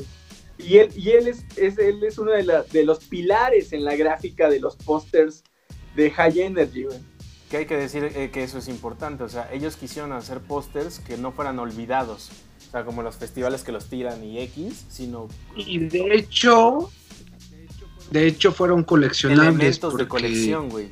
[0.60, 3.84] Y él, y él, es, es- él es uno de, la- de los pilares en
[3.86, 5.44] la gráfica de los pósters
[5.96, 7.00] de High Energy, güey.
[7.50, 9.24] Que hay que decir eh, que eso es importante.
[9.24, 12.30] O sea, ellos quisieron hacer pósters que no fueran olvidados.
[12.68, 16.92] O sea, como los festivales que los tiran y X, sino Y de hecho,
[18.12, 20.92] de hecho fueron coleccionables elementos porque de colección, güey.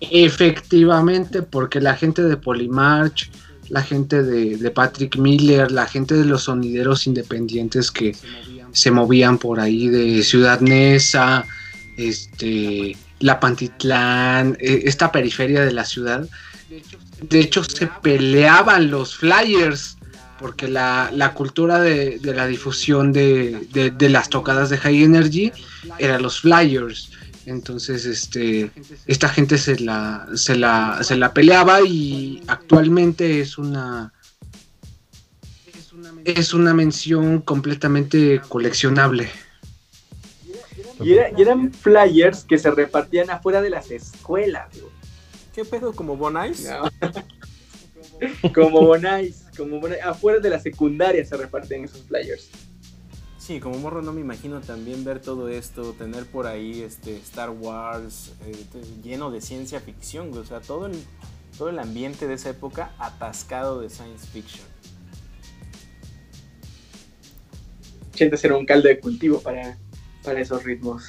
[0.00, 3.30] efectivamente porque la gente de Polymarch,
[3.72, 8.14] la gente de, de Patrick Miller, la gente de los sonideros independientes que
[8.72, 11.46] se movían por ahí de Ciudad Neza,
[11.96, 16.28] este, La Pantitlán, eh, esta periferia de la ciudad.
[17.30, 19.96] De hecho, se peleaban los flyers
[20.38, 25.04] porque la, la cultura de, de la difusión de, de- de las tocadas de High
[25.04, 25.52] Energy
[25.98, 27.10] era los flyers.
[27.46, 28.70] Entonces, este,
[29.06, 34.12] esta gente se la, se la, se la peleaba y actualmente es una
[36.24, 39.28] es una mención completamente coleccionable.
[41.00, 44.68] Y, era- y eran flyers que se repartían afuera de las escuelas.
[45.54, 45.92] ¿Qué pedo?
[45.92, 46.64] ¿Como Bonais?
[46.64, 46.88] No.
[48.54, 52.48] como Bonais, como Bonais, afuera de la secundaria se repartían esos flyers.
[53.42, 57.50] Sí, como morro no me imagino también ver todo esto, tener por ahí este Star
[57.50, 58.66] Wars eh,
[59.02, 60.32] lleno de ciencia ficción.
[60.38, 60.92] O sea, todo el,
[61.58, 64.64] todo el ambiente de esa época atascado de science fiction.
[68.14, 69.76] 80 era un caldo de cultivo para,
[70.22, 71.02] para esos ritmos.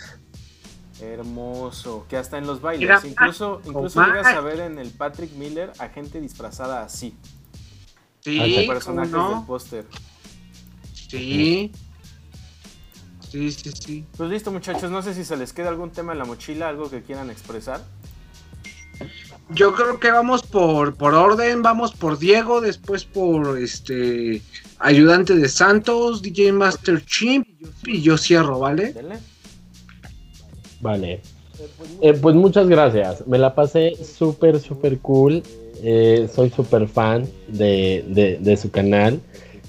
[0.99, 2.07] Hermoso.
[2.09, 2.89] Que hasta en los bailes.
[2.89, 7.15] Era incluso incluso llegas a ver en el Patrick Miller a gente disfrazada así.
[8.21, 9.45] Sí, de ¿cómo personajes del no?
[9.45, 9.85] póster.
[10.93, 11.71] Sí.
[13.33, 14.05] Sí, sí, sí.
[14.15, 14.91] Pues listo, muchachos.
[14.91, 17.81] No sé si se les queda algún tema en la mochila, algo que quieran expresar.
[19.49, 24.39] Yo creo que vamos por, por orden, vamos por Diego, después por este
[24.77, 27.47] ayudante de Santos, DJ Master Chimp
[27.87, 28.93] y yo cierro, ¿vale?
[30.79, 31.21] Vale.
[32.01, 33.25] Eh, pues muchas gracias.
[33.25, 35.41] Me la pasé súper, súper cool.
[35.81, 39.19] Eh, soy súper fan de, de- de su canal.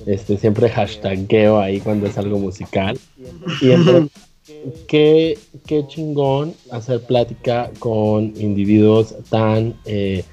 [0.06, 2.98] Este, siempre hashtagueo ahí cuando es algo musical.
[3.62, 4.08] Verdad,
[4.86, 10.24] qué, qué chingón hacer plática con individuos tan eh,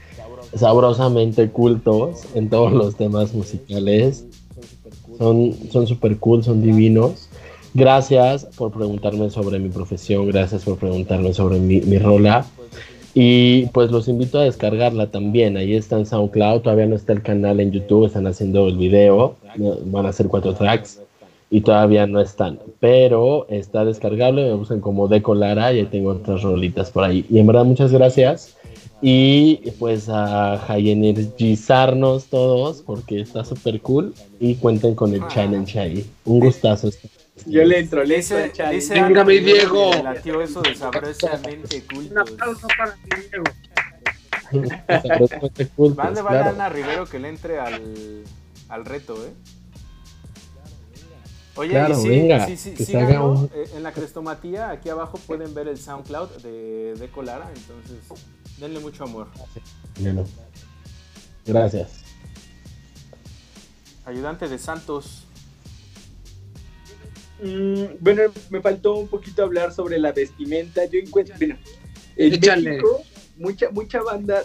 [0.56, 4.26] sabrosamente cultos en todos los temas musicales.
[5.18, 7.30] Son son súper cool, son divinos.
[7.74, 12.46] Gracias por preguntarme sobre mi profesión, gracias por preguntarme sobre mi, mi rola.
[13.14, 15.58] Y pues los invito a descargarla también.
[15.58, 19.36] Ahí está en SoundCloud, todavía no está el canal en YouTube, están haciendo el video,
[19.86, 21.01] van a ser cuatro tracks
[21.52, 22.60] y todavía no están.
[22.80, 27.26] Pero está descargable, me buscan como Deco Lara y ahí tengo otras rolitas por ahí.
[27.30, 28.58] Y en verdad muchas gracias.
[29.04, 36.10] y pues a energizarnos todos porque está súper cool y cuenten con el challenge ahí.
[36.26, 36.90] Un gustazo.
[37.46, 38.94] Yo le entro, le entro Dice, challenge.
[38.94, 39.92] Venga, mi Diego.
[40.42, 40.62] eso
[41.98, 43.44] Un aplauso para ti, Diego.
[45.76, 47.82] Cultos, Vale, vale a Rivero que le entre al,
[48.70, 49.32] al reto, ¿eh?
[51.56, 54.88] Oye, Claro, y sí, venga, sí, sí, que haga un- eh, en la crestomatía, aquí
[54.90, 57.98] abajo pueden ver el SoundCloud de, de Colara, entonces
[58.58, 59.28] denle mucho amor.
[60.00, 60.26] Bueno,
[61.46, 61.90] Gracias.
[64.06, 65.26] Ayudante de Santos.
[67.44, 70.86] Mm, bueno, me faltó un poquito hablar sobre la vestimenta.
[70.86, 71.58] Yo encuentro, bueno,
[72.16, 72.70] en Échale.
[72.70, 73.02] México,
[73.38, 74.44] mucha, mucha banda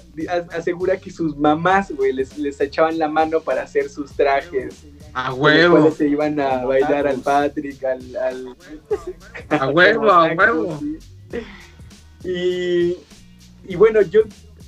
[0.53, 4.85] asegura que sus mamás, güey, les, les echaban la mano para hacer sus trajes.
[5.19, 5.91] A huevo.
[5.93, 7.21] se iban a bailar al.
[7.21, 8.17] Patrick, al...
[8.17, 8.57] al
[9.49, 10.79] A huevo, a huevo.
[12.23, 12.97] Y,
[13.67, 14.21] y bueno, yo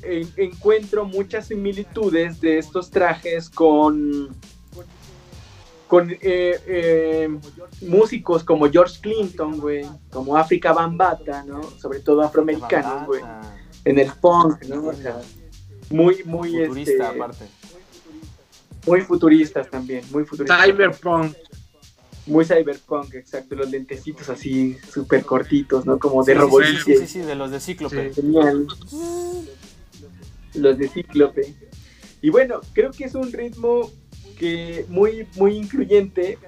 [0.02, 4.34] en- encuentro muchas similitudes de estos trajes con
[5.86, 7.38] con eh, eh,
[7.82, 11.62] músicos como George Clinton, güey, como África Bambata, ¿no?
[11.78, 13.22] Sobre todo afroamericanos, güey,
[13.84, 14.86] en el punk, ¿no?
[14.88, 15.18] O sea,
[15.90, 17.44] muy, muy, Futurista, este, aparte.
[18.88, 20.64] Muy futuristas también, muy futuristas.
[20.64, 21.34] Cyberpunk.
[22.26, 25.98] Muy cyberpunk, exacto, los lentecitos así súper cortitos, ¿no?
[25.98, 26.64] Como de Sí, sí, robot.
[26.64, 28.12] sí, sí, sí, sí, de los de Cíclope.
[28.12, 28.66] Genial.
[30.54, 31.54] Los de Cíclope.
[32.20, 33.90] Y bueno, creo que es un ritmo
[34.38, 36.38] que muy, muy incluyente.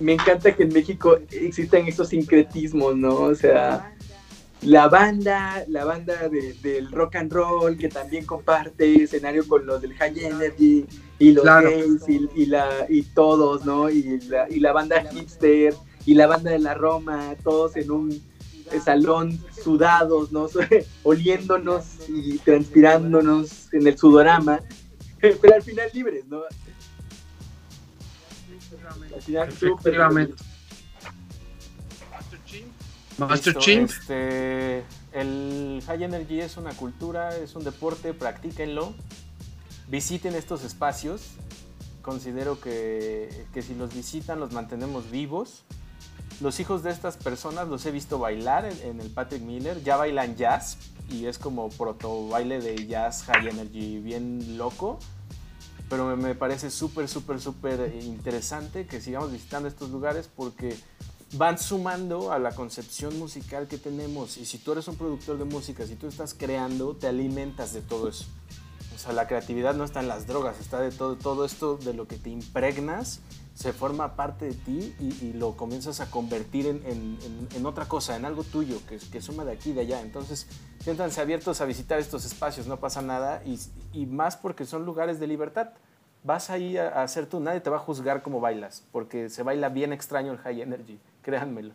[0.00, 3.14] Me encanta que en México existan estos sincretismos, ¿no?
[3.16, 3.94] O sea,
[4.62, 9.82] la banda, la banda de- del rock and roll que también comparte escenario con los
[9.82, 10.86] del High Energy
[11.18, 11.70] y los Claro.
[11.70, 13.88] gays y, y la, y todos, ¿no?
[13.90, 18.22] Y la, y la banda hipster y la banda de la Roma, todos en un
[18.84, 20.48] salón sudados, ¿no?
[21.02, 24.60] Oliéndonos y transpirándonos en el sudorama,
[25.20, 26.42] pero al final libres, ¿no?
[29.14, 29.48] Al final.
[33.18, 33.90] Master Listo, Chimp.
[33.90, 38.94] Este, el High Energy es una cultura, es un deporte, practíquenlo.
[39.88, 41.22] Visiten estos espacios.
[42.02, 45.62] Considero que, que si los visitan los mantenemos vivos.
[46.40, 49.82] Los hijos de estas personas los he visto bailar en, el Patrick Miller.
[49.82, 50.76] Ya bailan jazz
[51.08, 54.98] y es como proto baile de jazz High Energy bien loco.
[55.88, 60.76] Pero me, me parece súper, súper, súper interesante que sigamos visitando estos lugares porque
[61.32, 64.36] van sumando a la concepción musical que tenemos.
[64.36, 67.82] Y si tú eres un productor de música, si tú estás creando, te alimentas de
[67.82, 68.26] todo eso.
[68.96, 71.92] O sea, la creatividad no está en las drogas, está de todo, todo esto de
[71.92, 73.20] lo que te impregnas,
[73.54, 77.66] se forma parte de ti y, y lo comienzas a convertir en, en- en- en
[77.66, 80.00] otra cosa, en algo tuyo, que, que suma de aquí y de allá.
[80.00, 80.46] Entonces,
[80.80, 83.60] siéntanse abiertos a visitar estos espacios, no pasa nada, y,
[83.92, 85.68] y más porque son lugares de libertad.
[86.24, 89.42] Vas ahí a, a hacer tú, nadie te va a juzgar cómo bailas, porque se
[89.42, 91.74] baila bien extraño el high energy, créanmelo.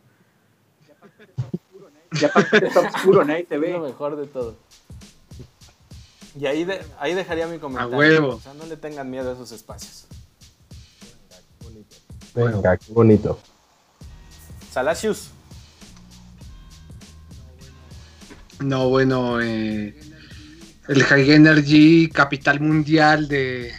[2.19, 3.87] Ya aparte está oscuro, nadie te Es lo ve.
[3.89, 4.55] mejor de todo.
[6.39, 7.97] Y ahí, de- ahí dejaría mi comentario.
[7.97, 8.35] huevo.
[8.35, 10.05] O sea, no le tengan miedo a esos espacios.
[12.33, 13.37] Venga, qué bonito.
[14.71, 15.29] Salacius.
[18.61, 19.93] No, bueno, eh,
[20.87, 23.73] el High Energy, capital mundial de,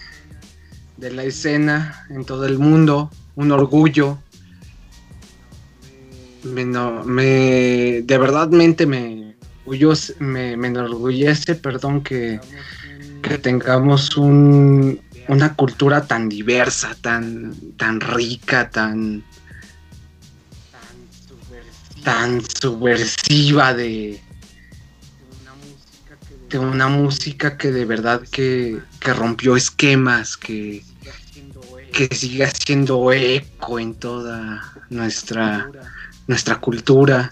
[0.99, 4.19] de la escena en todo el mundo, un orgullo.
[6.43, 9.22] Me, no- me- de verdad mente me,
[10.19, 12.41] me, me enorgullece, perdón, que,
[13.23, 19.25] que tengamos un, una cultura tan diversa, tan, tan rica, tan,
[22.03, 24.21] tan subversiva de,
[26.51, 30.85] de una música que de verdad que, que rompió esquemas, que,
[31.93, 35.71] que sigue haciendo eco en toda nuestra,
[36.27, 37.31] nuestra cultura.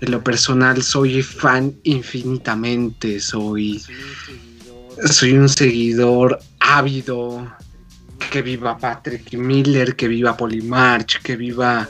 [0.00, 3.82] En lo personal soy fan infinitamente, soy,
[5.06, 7.52] soy un seguidor ávido.
[8.30, 11.88] Que viva Patrick Miller, que viva Polymarch, que viva,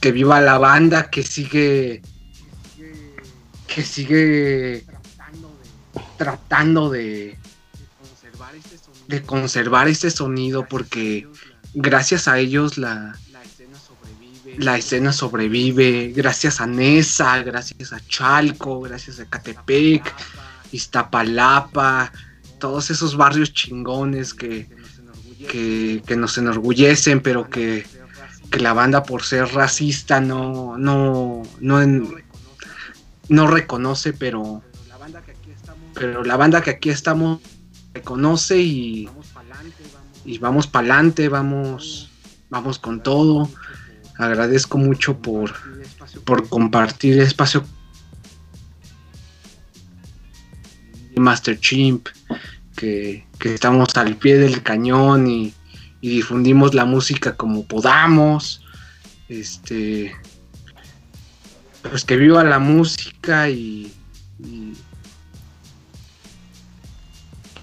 [0.00, 2.02] que viva la banda que sigue,
[3.68, 4.84] que sigue
[6.16, 7.38] tratando de,
[9.06, 11.28] de conservar este sonido porque
[11.74, 13.16] gracias a ellos la,
[14.58, 20.12] la escena sobrevive, gracias a Nesa, gracias a Chalco, gracias a Catepec,
[20.72, 22.12] Iztapalapa,
[22.58, 24.68] todos esos barrios chingones que,
[25.48, 27.86] que, nos enorgullecen, pero que,
[28.50, 32.08] que la banda por ser racista no, no, no,
[33.28, 34.62] no reconoce, pero
[35.94, 37.40] pero la banda que aquí estamos
[37.92, 39.08] reconoce y
[40.24, 42.10] y vamos para adelante, vamos,
[42.48, 43.48] vamos con todo.
[44.16, 45.52] Agradezco mucho por,
[46.24, 47.64] por compartir el espacio
[51.16, 52.08] Master Chimp,
[52.76, 55.54] que, estamos al pie del cañón y,
[56.00, 58.62] difundimos la música como podamos.
[59.28, 60.14] Este,
[61.82, 63.90] pues que viva la música y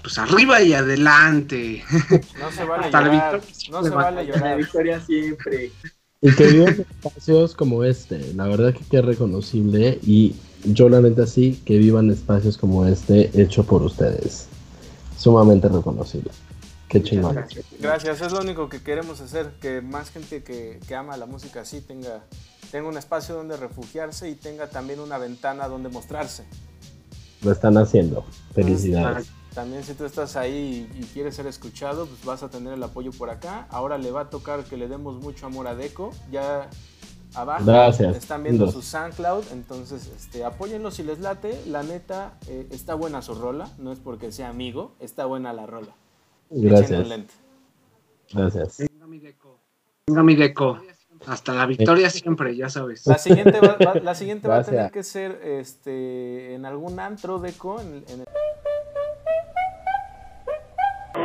[0.02, 1.84] pues arriba y adelante.
[2.38, 3.40] No se vale llorar,
[3.70, 4.42] no se vale llorar.
[4.42, 5.70] La victoria siempre.
[6.22, 11.26] Y que vivan espacios como este, la verdad que es reconocible y yo la neta
[11.26, 14.46] sí, que vivan espacios como este hecho por ustedes.
[15.18, 16.30] Sumamente reconocible.
[16.88, 17.44] Qué chingón.
[17.80, 18.20] Gracias.
[18.20, 21.80] es lo único que queremos hacer, que más gente que, que ama la música así
[21.80, 22.22] tenga,
[22.70, 26.44] tenga un espacio donde refugiarse y tenga también una ventana donde mostrarse.
[27.42, 28.24] Lo están haciendo.
[28.54, 29.28] Felicidades.
[29.54, 33.10] También si tú estás ahí y, quieres ser escuchado, pues vas a tener el apoyo
[33.12, 33.66] por acá.
[33.70, 36.10] Ahora le va a tocar que le demos mucho amor a Deco.
[36.30, 36.70] Ya
[37.34, 37.70] abajo
[38.14, 41.60] están viendo su SoundCloud, entonces este, apóyenlo si les late.
[41.66, 45.66] La neta, eh, está buena su rola, no es porque sea amigo, está buena la
[45.66, 45.94] rola.
[46.48, 47.06] Gracias.
[48.32, 48.78] Gracias.
[48.78, 49.58] Venga mi Deco.
[50.06, 50.78] Venga mi Deco.
[51.26, 53.06] Hasta la victoria siempre, ya sabes.
[53.06, 57.80] La siguiente va, la siguiente va a tener que ser este, en algún antro Deco,
[57.80, 58.24] en, en